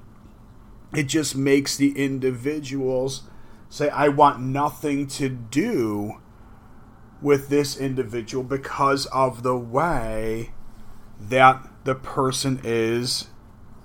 it 0.95 1.05
just 1.05 1.37
makes 1.37 1.77
the 1.77 1.93
individuals 1.99 3.25
say, 3.69 3.91
I 3.91 4.09
want 4.09 4.41
nothing 4.41 5.07
to 5.09 5.29
do 5.29 6.21
with 7.21 7.49
this 7.49 7.77
individual 7.77 8.45
because 8.45 9.07
of 9.07 9.43
the 9.43 9.57
way 9.57 10.53
that 11.21 11.69
the 11.85 11.95
person 11.95 12.61
is 12.63 13.27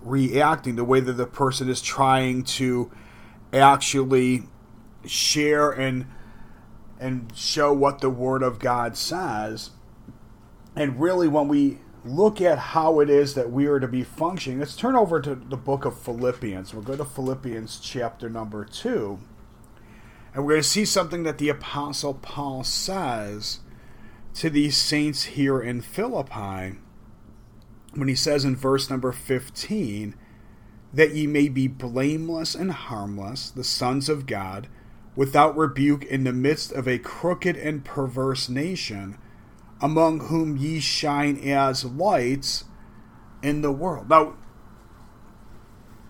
reacting, 0.04 0.76
the 0.76 0.84
way 0.84 1.00
that 1.00 1.14
the 1.14 1.26
person 1.26 1.70
is 1.70 1.82
trying 1.82 2.44
to 2.44 2.92
actually 3.52 4.44
share 5.06 5.72
and 5.72 6.08
and 7.00 7.32
show 7.36 7.74
what 7.74 8.00
the 8.00 8.10
Word 8.10 8.42
of 8.44 8.60
God 8.60 8.96
says. 8.96 9.72
And 10.76 11.00
really, 11.00 11.28
when 11.28 11.48
we 11.50 11.80
look 12.06 12.42
at 12.42 12.58
how 12.58 13.00
it 13.00 13.10
is 13.10 13.34
that 13.34 13.52
we 13.52 13.66
are 13.66 13.80
to 13.80 13.88
be 13.88 14.04
functioning, 14.04 14.60
let's 14.60 14.76
turn 14.76 14.96
over 14.96 15.20
to 15.22 15.36
the 15.36 15.58
book 15.58 15.86
of 15.86 16.00
Philippians. 16.00 16.74
We'll 16.74 16.84
go 16.84 16.96
to 16.96 17.06
Philippians 17.06 17.80
chapter 17.80 18.30
number 18.30 18.64
2. 18.64 19.20
And 20.34 20.44
we're 20.44 20.54
going 20.54 20.64
to 20.64 20.68
see 20.68 20.86
something 20.86 21.24
that 21.24 21.38
the 21.38 21.50
Apostle 21.50 22.16
Paul 22.16 22.64
says 22.64 23.60
to 24.36 24.50
these 24.50 24.76
saints 24.76 25.24
here 25.24 25.60
in 25.60 25.82
Philippi 25.82 26.78
when 27.96 28.08
he 28.08 28.16
says 28.16 28.46
in 28.46 28.56
verse 28.56 28.90
number 28.90 29.12
15, 29.12 30.16
that 30.94 31.16
ye 31.16 31.26
may 31.28 31.50
be 31.50 31.68
blameless 31.68 32.56
and 32.56 32.72
harmless, 32.72 33.50
the 33.50 33.64
sons 33.64 34.10
of 34.10 34.26
God, 34.26 34.68
without 35.16 35.58
rebuke 35.58 36.04
in 36.06 36.24
the 36.24 36.34
midst 36.34 36.72
of 36.72 36.88
a 36.88 37.00
crooked 37.00 37.56
and 37.56 37.84
perverse 37.84 38.50
nation, 38.50 39.18
among 39.82 40.22
whom 40.22 40.58
ye 40.58 40.80
shine 40.80 41.38
as 41.38 41.86
lights 41.86 42.66
in 43.42 43.62
the 43.62 43.72
world. 43.72 44.10
Now, 44.10 44.36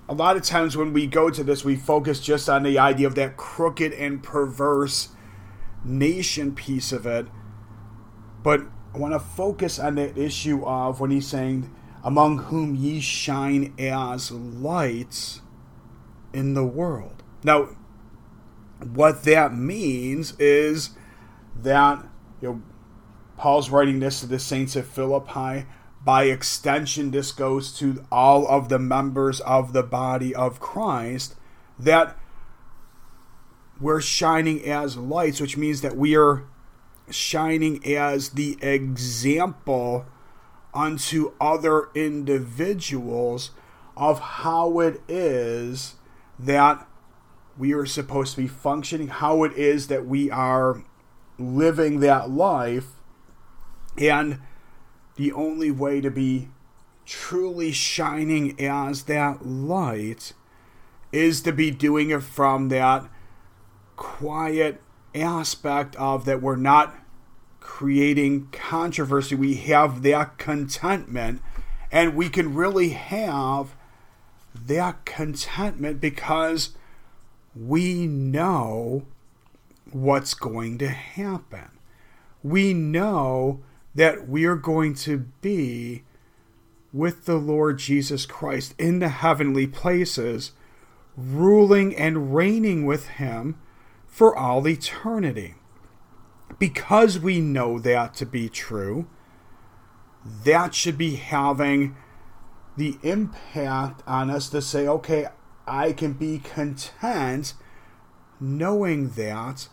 a 0.08 0.14
lot 0.14 0.36
of 0.36 0.44
times 0.44 0.76
when 0.76 0.94
we 0.94 1.08
go 1.08 1.30
to 1.30 1.44
this, 1.44 1.64
we 1.64 1.76
focus 1.76 2.20
just 2.20 2.50
on 2.50 2.64
the 2.64 2.78
idea 2.78 3.08
of 3.08 3.16
that 3.16 3.38
crooked 3.38 3.94
and 3.94 4.22
perverse 4.22 5.10
nation 5.84 6.54
piece 6.54 6.92
of 6.92 7.06
it. 7.06 7.28
But 8.44 8.62
I 8.94 8.98
want 8.98 9.14
to 9.14 9.20
focus 9.20 9.80
on 9.80 9.96
that 9.96 10.18
issue 10.18 10.64
of 10.66 11.00
when 11.00 11.12
he's 11.12 11.28
saying, 11.28 11.74
among 12.04 12.38
whom 12.38 12.76
ye 12.76 13.00
shine 13.00 13.74
as 13.80 14.32
lights 14.32 15.42
in 16.34 16.54
the 16.54 16.66
world. 16.66 17.24
Now, 17.44 17.70
what 18.94 19.24
that 19.24 19.54
means 19.54 20.38
is 20.38 20.92
that 21.56 22.06
you 22.42 22.50
know, 22.50 22.62
Paul's 23.38 23.70
writing 23.70 24.00
this 24.00 24.20
to 24.20 24.28
the 24.28 24.40
saints 24.40 24.76
of 24.76 24.86
Philippi. 24.86 25.66
By 26.04 26.26
extension, 26.26 27.12
this 27.12 27.32
goes 27.32 27.78
to 27.80 28.06
all 28.12 28.46
of 28.48 28.68
the 28.68 28.80
members 28.80 29.40
of 29.40 29.72
the 29.72 29.84
body 29.84 30.36
of 30.36 30.60
Christ 30.60 31.36
that 31.80 32.18
we're 33.80 34.02
shining 34.02 34.66
as 34.66 34.98
lights, 34.98 35.40
which 35.40 35.56
means 35.56 35.82
that 35.82 35.96
we 35.96 36.16
are 36.16 36.44
shining 37.14 37.86
as 37.86 38.30
the 38.30 38.58
example 38.62 40.06
unto 40.74 41.34
other 41.40 41.90
individuals 41.94 43.52
of 43.96 44.20
how 44.20 44.80
it 44.80 45.02
is 45.08 45.96
that 46.40 46.88
we 47.58 47.74
are 47.74 47.86
supposed 47.86 48.36
to 48.36 48.42
be 48.42 48.48
functioning, 48.48 49.08
how 49.08 49.44
it 49.44 49.54
is 49.54 49.88
that 49.88 50.06
we 50.08 50.32
are 50.32 50.84
living 51.38 52.00
that 52.00 52.30
life. 52.30 52.88
And 53.98 54.40
the 55.16 55.32
only 55.32 55.70
way 55.70 56.02
to 56.02 56.10
be 56.10 56.50
truly 57.06 57.72
shining 57.72 58.60
as 58.60 59.04
that 59.04 59.46
light 59.46 60.34
is 61.12 61.42
to 61.42 61.52
be 61.52 61.70
doing 61.70 62.10
it 62.10 62.24
from 62.24 62.70
that 62.70 63.08
quiet 63.96 64.82
aspect 65.14 65.96
of 65.98 66.26
that 66.26 66.42
we're 66.42 66.56
not 66.56 66.96
creating 67.64 68.50
controversy. 68.52 69.36
We 69.36 69.56
have 69.56 70.04
that 70.04 70.38
contentment, 70.38 71.42
and 71.92 72.14
we 72.14 72.30
can 72.30 72.54
really 72.54 72.90
have 72.90 73.74
that 74.54 75.06
contentment 75.06 76.02
because 76.02 76.72
we 77.56 78.06
know 78.06 79.06
what's 79.92 80.34
going 80.34 80.78
to 80.80 80.90
happen. 80.90 81.70
We 82.44 82.74
know 82.74 83.62
that 83.96 84.28
we 84.28 84.44
are 84.46 84.58
going 84.58 84.94
to 84.96 85.26
be 85.42 86.04
with 86.92 87.26
the 87.26 87.38
Lord 87.38 87.80
Jesus 87.80 88.26
Christ 88.26 88.76
in 88.78 89.00
the 89.00 89.10
heavenly 89.10 89.68
places, 89.68 90.52
ruling 91.16 91.96
and 91.96 92.36
reigning 92.36 92.86
with 92.86 93.08
Him 93.08 93.58
for 94.06 94.36
all 94.36 94.68
eternity. 94.68 95.56
Because 96.60 97.20
we 97.20 97.40
know 97.40 97.80
that 97.80 98.14
to 98.16 98.26
be 98.26 98.50
true, 98.50 99.08
that 100.44 100.74
should 100.74 100.98
be 100.98 101.16
having 101.16 101.96
the 102.76 102.98
impact 103.04 104.02
on 104.08 104.30
us 104.30 104.50
to 104.50 104.62
say, 104.62 104.88
okay, 104.88 105.28
I 105.68 105.94
can 105.94 106.14
be 106.14 106.40
content 106.40 107.54
knowing 108.40 109.10
that 109.12 109.70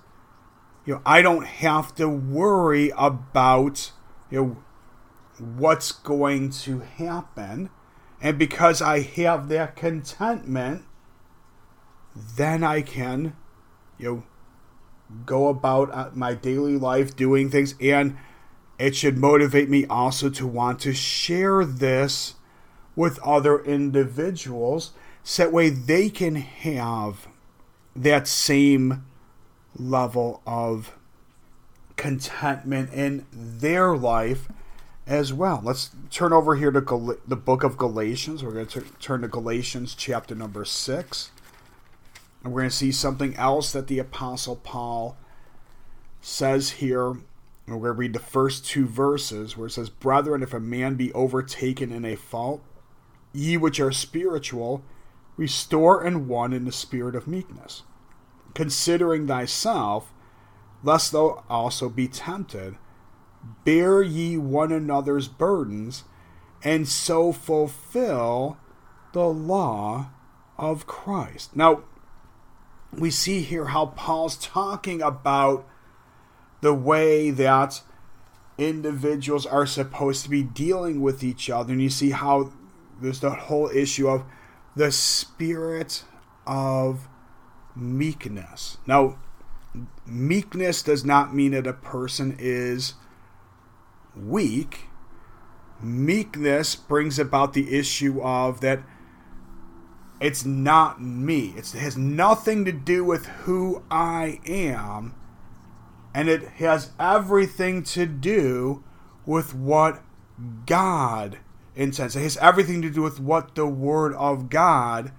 you 0.84 0.94
know 0.94 1.02
I 1.04 1.22
don't 1.22 1.46
have 1.46 1.94
to 1.96 2.08
worry 2.08 2.92
about 2.96 3.92
you 4.30 4.40
know 4.40 4.56
what's 5.38 5.92
going 5.92 6.50
to 6.50 6.80
happen. 6.80 7.70
And 8.22 8.38
because 8.38 8.82
I 8.82 9.00
have 9.00 9.48
that 9.48 9.76
contentment 9.76 10.84
then 12.36 12.62
I 12.62 12.82
can 12.82 13.36
you 13.98 14.14
know 14.14 14.22
go 15.26 15.48
about 15.48 15.90
uh, 15.92 16.10
my 16.14 16.34
daily 16.34 16.76
life 16.76 17.16
doing 17.16 17.50
things 17.50 17.74
and 17.80 18.16
it 18.78 18.96
should 18.96 19.18
motivate 19.18 19.68
me 19.68 19.84
also 19.86 20.30
to 20.30 20.46
want 20.46 20.80
to 20.80 20.94
share 20.94 21.64
this 21.64 22.34
with 22.96 23.18
other 23.20 23.62
individuals 23.62 24.92
so 25.22 25.44
that 25.44 25.52
way 25.52 25.68
they 25.68 26.08
can 26.08 26.36
have 26.36 27.28
that 27.94 28.26
same 28.26 29.04
level 29.76 30.42
of 30.46 30.96
contentment 31.96 32.92
in 32.92 33.26
their 33.32 33.96
life 33.96 34.48
as 35.06 35.32
well. 35.32 35.60
Let's 35.62 35.90
turn 36.10 36.32
over 36.32 36.56
here 36.56 36.70
to 36.70 36.80
Gal- 36.80 37.16
the 37.26 37.36
book 37.36 37.62
of 37.62 37.76
Galatians. 37.76 38.42
We're 38.42 38.52
going 38.52 38.66
to 38.68 38.80
turn 39.00 39.22
to 39.22 39.28
Galatians 39.28 39.94
chapter 39.94 40.34
number 40.34 40.64
6. 40.64 41.30
And 42.42 42.52
we're 42.52 42.62
going 42.62 42.70
to 42.70 42.76
see 42.76 42.92
something 42.92 43.34
else 43.36 43.72
that 43.72 43.86
the 43.86 43.98
Apostle 43.98 44.56
Paul 44.56 45.16
says 46.20 46.70
here. 46.72 47.12
We're 47.66 47.76
going 47.76 47.82
to 47.82 47.92
read 47.92 48.12
the 48.14 48.18
first 48.18 48.66
two 48.66 48.86
verses 48.86 49.56
where 49.56 49.68
it 49.68 49.72
says, 49.72 49.90
Brethren, 49.90 50.42
if 50.42 50.52
a 50.52 50.60
man 50.60 50.96
be 50.96 51.12
overtaken 51.12 51.92
in 51.92 52.04
a 52.04 52.16
fault, 52.16 52.62
ye 53.32 53.56
which 53.56 53.78
are 53.78 53.92
spiritual, 53.92 54.82
restore 55.36 56.02
and 56.02 56.28
one 56.28 56.52
in 56.52 56.64
the 56.64 56.72
spirit 56.72 57.14
of 57.14 57.28
meekness, 57.28 57.84
considering 58.54 59.26
thyself, 59.26 60.12
lest 60.82 61.12
thou 61.12 61.44
also 61.48 61.88
be 61.88 62.08
tempted. 62.08 62.76
Bear 63.64 64.02
ye 64.02 64.36
one 64.36 64.72
another's 64.72 65.28
burdens, 65.28 66.04
and 66.62 66.88
so 66.88 67.32
fulfill 67.32 68.58
the 69.12 69.26
law 69.26 70.10
of 70.58 70.86
Christ. 70.86 71.56
Now, 71.56 71.84
we 72.92 73.10
see 73.10 73.42
here 73.42 73.66
how 73.66 73.86
Paul's 73.86 74.36
talking 74.36 75.00
about 75.00 75.66
the 76.60 76.74
way 76.74 77.30
that 77.30 77.82
individuals 78.58 79.46
are 79.46 79.66
supposed 79.66 80.24
to 80.24 80.30
be 80.30 80.42
dealing 80.42 81.00
with 81.00 81.22
each 81.22 81.48
other. 81.48 81.72
And 81.72 81.82
you 81.82 81.90
see 81.90 82.10
how 82.10 82.52
there's 83.00 83.20
the 83.20 83.30
whole 83.30 83.70
issue 83.70 84.08
of 84.08 84.24
the 84.76 84.92
spirit 84.92 86.04
of 86.46 87.08
meekness. 87.74 88.76
Now, 88.86 89.18
meekness 90.06 90.82
does 90.82 91.04
not 91.04 91.34
mean 91.34 91.52
that 91.52 91.66
a 91.66 91.72
person 91.72 92.36
is 92.38 92.94
weak. 94.14 94.86
Meekness 95.80 96.74
brings 96.74 97.18
about 97.18 97.54
the 97.54 97.78
issue 97.78 98.20
of 98.20 98.60
that 98.60 98.80
it's 100.20 100.44
not 100.44 101.00
me. 101.00 101.54
It's, 101.56 101.74
it 101.74 101.80
has 101.80 101.96
nothing 101.96 102.64
to 102.66 102.72
do 102.72 103.02
with 103.02 103.26
who 103.26 103.82
I 103.90 104.40
am, 104.46 105.14
and 106.14 106.28
it 106.28 106.42
has 106.58 106.90
everything 107.00 107.82
to 107.84 108.04
do 108.06 108.84
with 109.24 109.54
what 109.54 110.02
God 110.66 111.38
intends. 111.74 112.16
It 112.16 112.22
has 112.22 112.36
everything 112.36 112.82
to 112.82 112.90
do 112.90 113.02
with 113.02 113.18
what 113.18 113.54
the 113.54 113.66
Word 113.66 114.14
of 114.14 114.50
God 114.50 115.12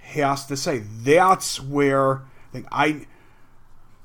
has 0.00 0.46
to 0.46 0.56
say. 0.56 0.78
That's 0.78 1.60
where 1.60 2.22
I, 2.54 2.64
I 2.72 3.06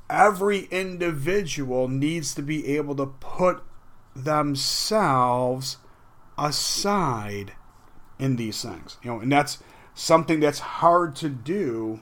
every 0.10 0.66
individual 0.66 1.88
needs 1.88 2.36
to 2.36 2.42
be 2.42 2.76
able 2.76 2.96
to 2.96 3.08
put 3.08 3.64
themselves 4.16 5.78
aside 6.38 7.54
in 8.20 8.36
these 8.36 8.62
things. 8.62 8.98
You 9.02 9.12
know, 9.12 9.20
and 9.22 9.32
that's 9.32 9.58
something 9.94 10.40
that's 10.40 10.60
hard 10.60 11.16
to 11.16 11.30
do 11.30 12.00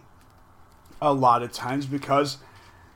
a 1.01 1.13
lot 1.13 1.41
of 1.41 1.51
times 1.51 1.85
because 1.85 2.37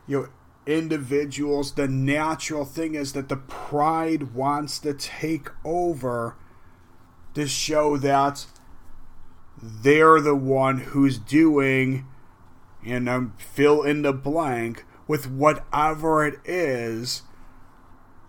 you 0.08 0.22
know 0.22 0.28
individuals 0.66 1.74
the 1.74 1.88
natural 1.88 2.66
thing 2.66 2.96
is 2.96 3.14
that 3.14 3.30
the 3.30 3.36
pride 3.36 4.34
wants 4.34 4.80
to 4.80 4.94
take 4.94 5.50
over 5.64 6.36
to 7.34 7.48
show 7.48 7.98
that 7.98 8.46
they're 9.62 10.22
the 10.22 10.36
one 10.36 10.80
who's 10.80 11.18
doing 11.18 12.06
and 12.86 13.10
um, 13.10 13.34
fill 13.38 13.82
in 13.84 14.02
the 14.02 14.14
blank 14.14 14.86
with 15.08 15.30
whatever 15.30 16.26
it 16.26 16.40
is 16.46 17.24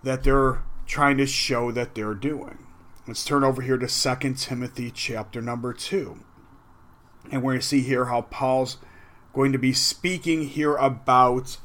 that 0.03 0.23
they're 0.23 0.63
trying 0.85 1.17
to 1.17 1.25
show 1.25 1.71
that 1.71 1.95
they're 1.95 2.13
doing. 2.13 2.57
Let's 3.07 3.25
turn 3.25 3.43
over 3.43 3.61
here 3.61 3.77
to 3.77 3.87
2 3.87 4.33
Timothy 4.33 4.91
chapter 4.91 5.41
number 5.41 5.73
2. 5.73 6.23
And 7.31 7.43
we're 7.43 7.53
going 7.53 7.61
to 7.61 7.67
see 7.67 7.81
here 7.81 8.05
how 8.05 8.21
Paul's 8.21 8.77
going 9.33 9.51
to 9.51 9.59
be 9.59 9.73
speaking 9.73 10.47
here 10.47 10.75
about 10.75 11.57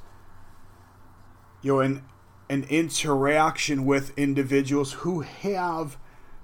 you 1.62 1.74
know 1.74 1.80
an 1.80 2.04
an 2.48 2.64
interaction 2.64 3.86
with 3.86 4.16
individuals 4.18 4.92
who 4.92 5.20
have 5.20 5.96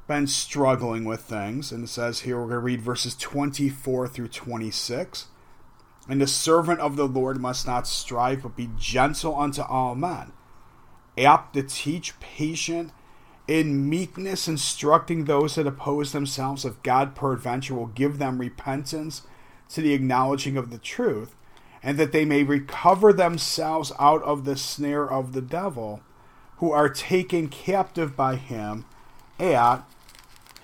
been 0.06 0.26
struggling 0.26 1.04
with 1.04 1.20
things. 1.20 1.70
And 1.70 1.84
it 1.84 1.88
says 1.88 2.20
here, 2.20 2.38
we're 2.38 2.44
going 2.44 2.54
to 2.54 2.60
read 2.60 2.80
verses 2.80 3.14
24 3.14 4.08
through 4.08 4.28
26. 4.28 5.26
And 6.08 6.20
the 6.20 6.26
servant 6.26 6.80
of 6.80 6.96
the 6.96 7.06
Lord 7.06 7.38
must 7.38 7.66
not 7.66 7.86
strive, 7.86 8.42
but 8.42 8.56
be 8.56 8.70
gentle 8.78 9.38
unto 9.38 9.60
all 9.60 9.94
men, 9.94 10.32
apt 11.18 11.52
to 11.52 11.62
teach, 11.62 12.18
patient, 12.20 12.90
in 13.48 13.88
meekness, 13.88 14.46
instructing 14.46 15.24
those 15.24 15.54
that 15.54 15.66
oppose 15.66 16.12
themselves, 16.12 16.66
if 16.66 16.82
God 16.82 17.16
peradventure 17.16 17.74
will 17.74 17.86
give 17.86 18.18
them 18.18 18.38
repentance 18.38 19.22
to 19.70 19.80
the 19.80 19.94
acknowledging 19.94 20.58
of 20.58 20.70
the 20.70 20.78
truth, 20.78 21.34
and 21.82 21.98
that 21.98 22.12
they 22.12 22.26
may 22.26 22.42
recover 22.42 23.12
themselves 23.12 23.90
out 23.98 24.22
of 24.22 24.44
the 24.44 24.56
snare 24.56 25.10
of 25.10 25.32
the 25.32 25.40
devil, 25.40 26.02
who 26.58 26.70
are 26.72 26.88
taken 26.88 27.48
captive 27.48 28.14
by 28.14 28.36
him 28.36 28.84
at 29.40 29.78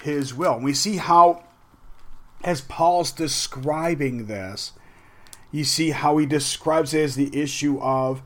his 0.03 0.35
will. 0.35 0.57
And 0.57 0.65
we 0.65 0.75
see 0.75 0.97
how, 0.97 1.45
as 2.43 2.61
Paul's 2.61 3.13
describing 3.13 4.27
this, 4.27 4.73
you 5.51 5.65
see 5.65 5.91
how 5.91 6.19
he 6.19 6.27
describes 6.27 6.93
it 6.93 7.03
as 7.03 7.15
the 7.15 7.35
issue 7.35 7.81
of 7.81 8.23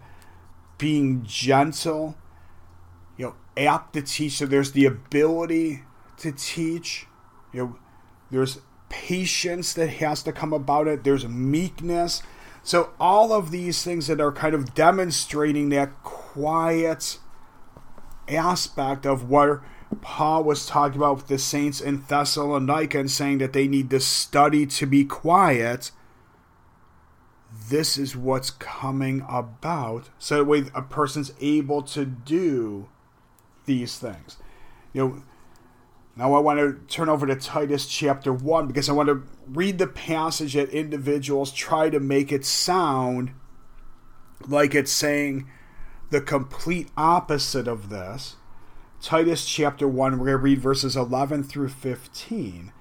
being 0.79 1.23
gentle, 1.25 2.17
apt 3.59 3.95
to 3.95 4.03
teach. 4.03 4.39
So 4.39 4.47
there's 4.47 4.73
the 4.73 4.87
ability 4.87 5.83
to 6.19 6.33
teach. 6.33 7.07
You 7.53 7.61
know, 7.61 7.79
there's 8.31 8.59
patience 8.89 9.73
that 9.75 9.89
has 9.89 10.23
to 10.23 10.33
come 10.33 10.53
about 10.53 10.87
it. 10.87 11.05
There's 11.05 11.27
meekness. 11.27 12.23
So 12.63 12.91
all 13.01 13.33
of 13.33 13.51
these 13.51 13.83
things 13.83 14.07
that 14.09 14.21
are 14.21 14.33
kind 14.33 14.55
of 14.55 14.75
demonstrating 14.75 15.71
that 15.71 16.03
quiet 16.03 17.19
aspect 18.29 19.07
of 19.07 19.29
what 19.29 19.61
Paul 20.03 20.45
was 20.45 20.67
talking 20.67 20.99
about 20.99 21.17
with 21.17 21.27
the 21.29 21.39
saints 21.39 21.81
in 21.81 22.05
Thessalonica 22.07 22.99
and 22.99 23.11
saying 23.11 23.39
that 23.39 23.53
they 23.53 23.67
need 23.67 23.89
to 23.91 24.01
study 24.01 24.67
to 24.67 24.87
be 24.87 25.05
quiet. 25.05 25.91
This 27.71 27.97
is 27.97 28.15
what's 28.15 28.51
coming 28.51 29.25
about. 29.29 30.11
So 30.19 30.37
that 30.37 30.45
way 30.45 30.65
a 30.75 30.83
person's 30.83 31.33
able 31.41 31.83
to 31.83 32.05
do 32.05 32.89
these 33.69 33.97
things. 33.99 34.39
You 34.93 35.01
know, 35.01 35.23
now 36.17 36.35
I 36.35 36.41
want 36.41 36.59
to 36.59 36.81
turn 36.93 37.09
over 37.09 37.29
to 37.29 37.37
Titus 37.37 37.87
chapter 37.87 38.33
1 38.33 38.67
because 38.67 38.89
I 38.89 38.93
want 38.93 39.09
to 39.09 39.23
read 39.47 39.79
the 39.79 39.87
passage 39.87 40.55
that 40.55 40.71
individuals 40.71 41.53
try 41.53 41.89
to 41.91 42.01
make 42.01 42.33
it 42.33 42.45
sound 42.45 43.31
like 44.49 44.75
it's 44.75 44.91
saying 44.91 45.49
the 46.11 46.21
complete 46.21 46.89
opposite 46.97 47.69
of 47.69 47.89
this. 47.89 48.35
Titus 49.01 49.47
chapter 49.47 49.87
1, 49.87 50.19
we're 50.19 50.27
going 50.27 50.29
to 50.31 50.37
read 50.39 50.61
verses 50.61 50.97
11 50.97 51.45
through 51.45 51.69
15. 51.69 52.73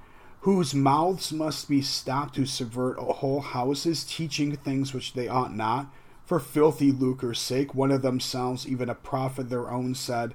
Whose 0.41 0.73
mouths 0.73 1.31
must 1.31 1.69
be 1.69 1.81
stopped 1.81 2.37
who 2.37 2.45
subvert 2.45 2.97
whole 2.97 3.41
houses, 3.41 4.03
teaching 4.03 4.55
things 4.55 4.93
which 4.93 5.13
they 5.13 5.27
ought 5.27 5.53
not, 5.53 5.93
for 6.25 6.39
filthy 6.39 6.91
lucre's 6.91 7.39
sake. 7.39 7.75
One 7.75 7.91
of 7.91 8.01
themselves, 8.01 8.67
even 8.67 8.89
a 8.89 8.95
prophet 8.95 9.49
their 9.49 9.69
own, 9.69 9.93
said, 9.93 10.33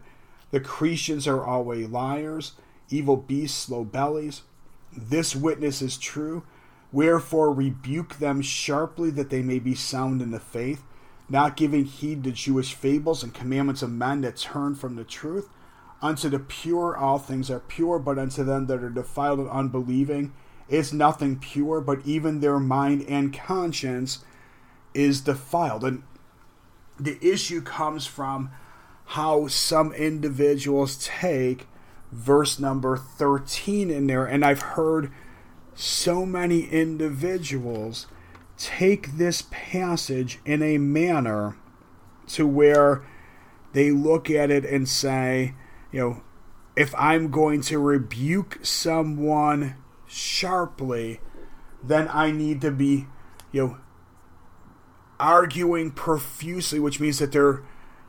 The 0.52 0.60
Cretians 0.60 1.26
are 1.26 1.44
always 1.44 1.88
liars, 1.88 2.52
evil 2.88 3.16
beasts, 3.16 3.58
slow 3.58 3.84
bellies. 3.84 4.42
This 4.96 5.34
witness 5.34 5.82
is 5.82 5.98
true. 5.98 6.44
Wherefore 6.92 7.52
rebuke 7.52 8.18
them 8.18 8.42
sharply, 8.42 9.10
that 9.10 9.30
they 9.30 9.42
may 9.42 9.58
be 9.58 9.74
sound 9.74 10.22
in 10.22 10.30
the 10.30 10.38
faith, 10.38 10.84
not 11.28 11.56
giving 11.56 11.86
heed 11.86 12.22
to 12.24 12.30
Jewish 12.30 12.74
fables 12.74 13.24
and 13.24 13.34
commandments 13.34 13.82
of 13.82 13.90
men 13.90 14.20
that 14.20 14.36
turn 14.36 14.76
from 14.76 14.94
the 14.94 15.04
truth 15.04 15.48
Unto 16.02 16.28
the 16.28 16.40
pure 16.40 16.96
all 16.96 17.20
things 17.20 17.48
are 17.48 17.60
pure, 17.60 18.00
but 18.00 18.18
unto 18.18 18.42
them 18.42 18.66
that 18.66 18.82
are 18.82 18.90
defiled 18.90 19.38
and 19.38 19.48
unbelieving 19.48 20.32
is 20.68 20.92
nothing 20.92 21.38
pure, 21.38 21.80
but 21.80 22.04
even 22.04 22.40
their 22.40 22.58
mind 22.58 23.04
and 23.08 23.32
conscience 23.32 24.24
is 24.94 25.20
defiled. 25.20 25.84
And 25.84 26.02
the 26.98 27.24
issue 27.24 27.62
comes 27.62 28.04
from 28.04 28.50
how 29.12 29.46
some 29.46 29.92
individuals 29.92 30.96
take 31.04 31.66
verse 32.10 32.58
number 32.58 32.96
13 32.96 33.90
in 33.90 34.06
there. 34.06 34.24
And 34.24 34.42
I've 34.42 34.62
heard 34.62 35.12
so 35.74 36.24
many 36.24 36.62
individuals 36.62 38.06
take 38.56 39.18
this 39.18 39.44
passage 39.50 40.38
in 40.46 40.62
a 40.62 40.78
manner 40.78 41.58
to 42.28 42.46
where 42.46 43.04
they 43.74 43.90
look 43.90 44.30
at 44.30 44.50
it 44.50 44.64
and 44.64 44.88
say, 44.88 45.54
you 45.90 46.00
know, 46.00 46.22
if 46.74 46.94
I'm 46.94 47.30
going 47.30 47.60
to 47.62 47.78
rebuke 47.78 48.60
someone 48.62 49.76
sharply, 50.06 51.20
then 51.84 52.08
I 52.10 52.30
need 52.30 52.62
to 52.62 52.70
be, 52.70 53.08
you 53.50 53.66
know, 53.66 53.76
arguing 55.20 55.90
profusely, 55.90 56.80
which 56.80 56.98
means 56.98 57.18
that 57.18 57.32
they're, 57.32 57.62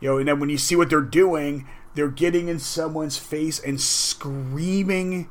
you 0.03 0.09
know, 0.09 0.17
and 0.17 0.27
then 0.27 0.41
when 0.41 0.49
you 0.49 0.57
see 0.57 0.75
what 0.75 0.89
they're 0.89 0.99
doing, 0.99 1.65
they're 1.95 2.09
getting 2.09 2.49
in 2.49 2.59
someone's 2.59 3.17
face 3.17 3.57
and 3.57 3.79
screaming 3.79 5.29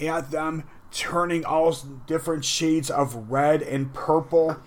at 0.00 0.30
them, 0.30 0.62
turning 0.92 1.44
all 1.44 1.76
different 2.06 2.44
shades 2.44 2.88
of 2.88 3.28
red 3.28 3.62
and 3.62 3.92
purple. 3.92 4.58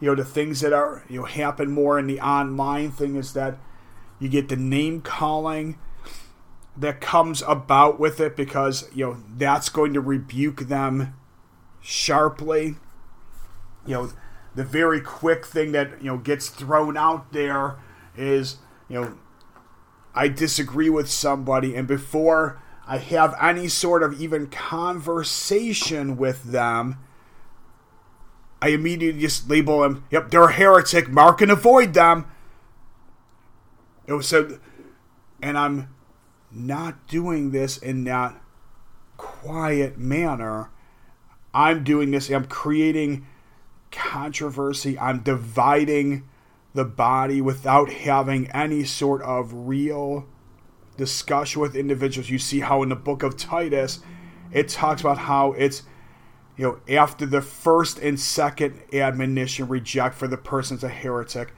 You 0.00 0.08
know, 0.08 0.14
the 0.14 0.24
things 0.24 0.60
that 0.60 0.72
are, 0.72 1.04
you 1.06 1.20
know, 1.20 1.26
happen 1.26 1.70
more 1.70 1.98
in 1.98 2.06
the 2.06 2.18
online 2.18 2.90
thing 2.90 3.16
is 3.16 3.34
that 3.34 3.58
you 4.18 4.30
get 4.30 4.48
the 4.48 4.56
name 4.56 5.02
calling 5.02 5.78
that 6.74 7.02
comes 7.02 7.42
about 7.46 8.00
with 8.00 8.20
it 8.20 8.36
because 8.36 8.88
you 8.94 9.04
know 9.04 9.18
that's 9.36 9.68
going 9.68 9.92
to 9.92 10.00
rebuke 10.00 10.60
them 10.68 11.12
sharply 11.80 12.76
you 13.84 13.94
know 13.94 14.10
the 14.54 14.62
very 14.62 15.00
quick 15.00 15.44
thing 15.44 15.72
that 15.72 16.00
you 16.00 16.06
know 16.06 16.16
gets 16.16 16.48
thrown 16.48 16.96
out 16.96 17.32
there 17.32 17.78
is 18.16 18.58
you 18.88 19.00
know 19.00 19.18
I 20.14 20.28
disagree 20.28 20.90
with 20.90 21.10
somebody 21.10 21.74
and 21.74 21.86
before 21.86 22.60
I 22.86 22.98
have 22.98 23.34
any 23.40 23.68
sort 23.68 24.02
of 24.02 24.20
even 24.20 24.48
conversation 24.48 26.16
with 26.16 26.44
them 26.44 26.98
I 28.60 28.68
immediately 28.70 29.20
just 29.20 29.48
label 29.48 29.80
them 29.82 30.04
yep 30.10 30.30
they're 30.30 30.44
a 30.44 30.52
heretic 30.52 31.08
mark 31.08 31.40
and 31.40 31.50
avoid 31.50 31.94
them 31.94 32.26
it 34.06 34.12
was 34.12 34.26
so 34.26 34.58
and 35.42 35.56
I'm 35.56 35.94
not 36.50 37.06
doing 37.06 37.50
this 37.50 37.76
in 37.76 38.04
that 38.04 38.40
quiet 39.16 39.98
manner. 39.98 40.70
I'm 41.52 41.84
doing 41.84 42.10
this, 42.10 42.30
I'm 42.30 42.46
creating 42.46 43.26
controversy, 43.90 44.98
I'm 44.98 45.20
dividing 45.20 46.28
the 46.78 46.84
body 46.84 47.40
without 47.40 47.90
having 47.90 48.48
any 48.52 48.84
sort 48.84 49.20
of 49.22 49.52
real 49.52 50.24
discussion 50.96 51.60
with 51.60 51.74
individuals. 51.74 52.30
You 52.30 52.38
see 52.38 52.60
how 52.60 52.84
in 52.84 52.90
the 52.90 52.94
book 52.94 53.24
of 53.24 53.36
Titus, 53.36 53.98
it 54.52 54.68
talks 54.68 55.00
about 55.00 55.18
how 55.18 55.54
it's 55.54 55.82
you 56.56 56.64
know 56.64 56.96
after 56.96 57.26
the 57.26 57.42
first 57.42 57.98
and 57.98 58.18
second 58.18 58.80
admonition 58.92 59.66
reject 59.66 60.14
for 60.14 60.28
the 60.28 60.36
person's 60.36 60.84
a 60.84 60.88
heretic. 60.88 61.52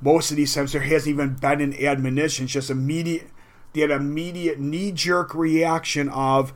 Most 0.00 0.32
of 0.32 0.38
these 0.38 0.52
times 0.52 0.72
there 0.72 0.82
hasn't 0.82 1.14
even 1.14 1.34
been 1.36 1.60
an 1.60 1.80
admonition. 1.80 2.48
Just 2.48 2.68
immediate 2.68 3.30
that 3.74 3.92
immediate 3.92 4.58
knee 4.58 4.90
jerk 4.90 5.36
reaction 5.36 6.08
of 6.08 6.52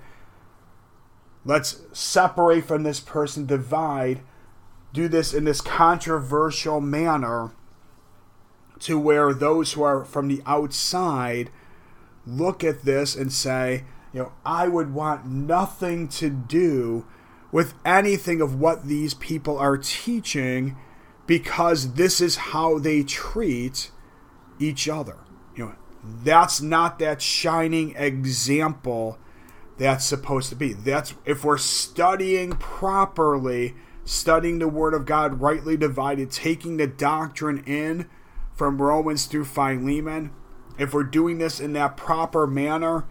let's 1.44 1.82
separate 1.92 2.64
from 2.64 2.82
this 2.82 2.98
person, 2.98 3.46
divide, 3.46 4.22
do 4.92 5.06
this 5.06 5.32
in 5.32 5.44
this 5.44 5.60
controversial 5.60 6.80
manner 6.80 7.52
to 8.80 8.98
where 8.98 9.32
those 9.32 9.72
who 9.72 9.82
are 9.82 10.04
from 10.04 10.28
the 10.28 10.42
outside 10.46 11.50
look 12.26 12.62
at 12.62 12.84
this 12.84 13.14
and 13.16 13.32
say, 13.32 13.84
you 14.12 14.20
know, 14.20 14.32
I 14.44 14.68
would 14.68 14.92
want 14.92 15.26
nothing 15.26 16.08
to 16.08 16.30
do 16.30 17.06
with 17.50 17.74
anything 17.84 18.40
of 18.40 18.58
what 18.58 18.86
these 18.86 19.14
people 19.14 19.58
are 19.58 19.78
teaching 19.78 20.76
because 21.26 21.94
this 21.94 22.20
is 22.20 22.36
how 22.36 22.78
they 22.78 23.02
treat 23.02 23.90
each 24.58 24.88
other. 24.88 25.18
You 25.56 25.66
know, 25.66 25.74
that's 26.02 26.60
not 26.60 26.98
that 26.98 27.22
shining 27.22 27.94
example 27.96 29.18
that's 29.78 30.04
supposed 30.04 30.48
to 30.50 30.56
be. 30.56 30.72
That's 30.72 31.14
if 31.24 31.44
we're 31.44 31.58
studying 31.58 32.52
properly, 32.52 33.74
studying 34.04 34.58
the 34.58 34.68
Word 34.68 34.94
of 34.94 35.06
God 35.06 35.40
rightly 35.40 35.76
divided, 35.76 36.30
taking 36.30 36.76
the 36.76 36.86
doctrine 36.86 37.62
in 37.64 38.08
from 38.58 38.82
Romans 38.82 39.26
through 39.26 39.44
Philemon, 39.44 40.32
if 40.78 40.92
we're 40.92 41.04
doing 41.04 41.38
this 41.38 41.60
in 41.60 41.72
that 41.74 41.96
proper 41.96 42.44
manner, 42.44 43.04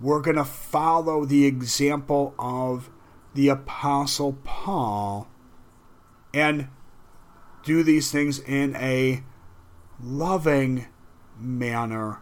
we're 0.00 0.22
going 0.22 0.36
to 0.36 0.44
follow 0.44 1.26
the 1.26 1.44
example 1.44 2.34
of 2.38 2.90
the 3.34 3.48
Apostle 3.48 4.38
Paul 4.44 5.28
and 6.32 6.68
do 7.62 7.82
these 7.82 8.10
things 8.10 8.38
in 8.38 8.74
a 8.76 9.22
loving 10.02 10.86
manner, 11.38 12.20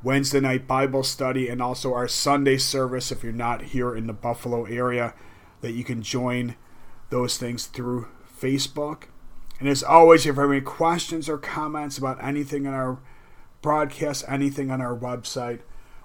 Wednesday 0.03 0.41
night 0.41 0.67
Bible 0.67 1.03
study 1.03 1.49
and 1.49 1.61
also 1.61 1.95
our 1.95 2.09
Sunday 2.09 2.57
service 2.57 3.11
if 3.11 3.25
you're 3.25 3.33
not 3.33 3.63
here 3.63 3.97
in 3.97 4.07
the 4.07 4.13
Buffalo 4.13 4.65
area, 4.65 5.15
that 5.61 5.73
you 5.73 5.83
can 5.83 6.03
join 6.03 6.55
those 7.11 7.37
things 7.37 7.67
through 7.67 8.07
Facebook. 8.41 9.05
And 9.59 9.69
as 9.69 9.83
always, 9.83 10.21
if 10.21 10.37
you 10.37 10.41
have 10.41 10.51
any 10.51 10.61
questions 10.61 11.29
or 11.29 11.39
comments 11.39 11.99
about 11.99 12.23
anything 12.23 12.65
in 12.65 12.73
our 12.73 12.99
broadcast, 13.61 14.25
anything 14.29 14.71
on 14.71 14.81
our 14.81 14.97
website, 14.97 15.61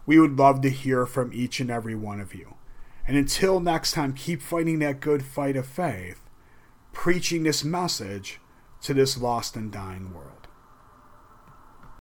we 0.06 0.20
would 0.20 0.38
love 0.38 0.62
to 0.62 0.70
hear 0.70 1.06
from 1.06 1.32
each 1.34 1.60
and 1.60 1.70
every 1.70 1.96
one 1.96 2.20
of 2.20 2.34
you. 2.34 2.56
And 3.08 3.18
until 3.18 3.60
next 3.60 3.92
time, 3.92 4.14
keep 4.14 4.42
fighting 4.42 4.80
that 4.80 5.00
good 5.00 5.24
fight 5.24 5.56
of 5.56 5.68
faith, 5.68 6.22
preaching 6.94 7.44
this 7.44 7.64
message 7.64 8.40
to 8.82 8.94
this 8.94 9.18
lost 9.18 9.56
and 9.56 9.72
dying 9.72 10.14
world. 10.14 10.33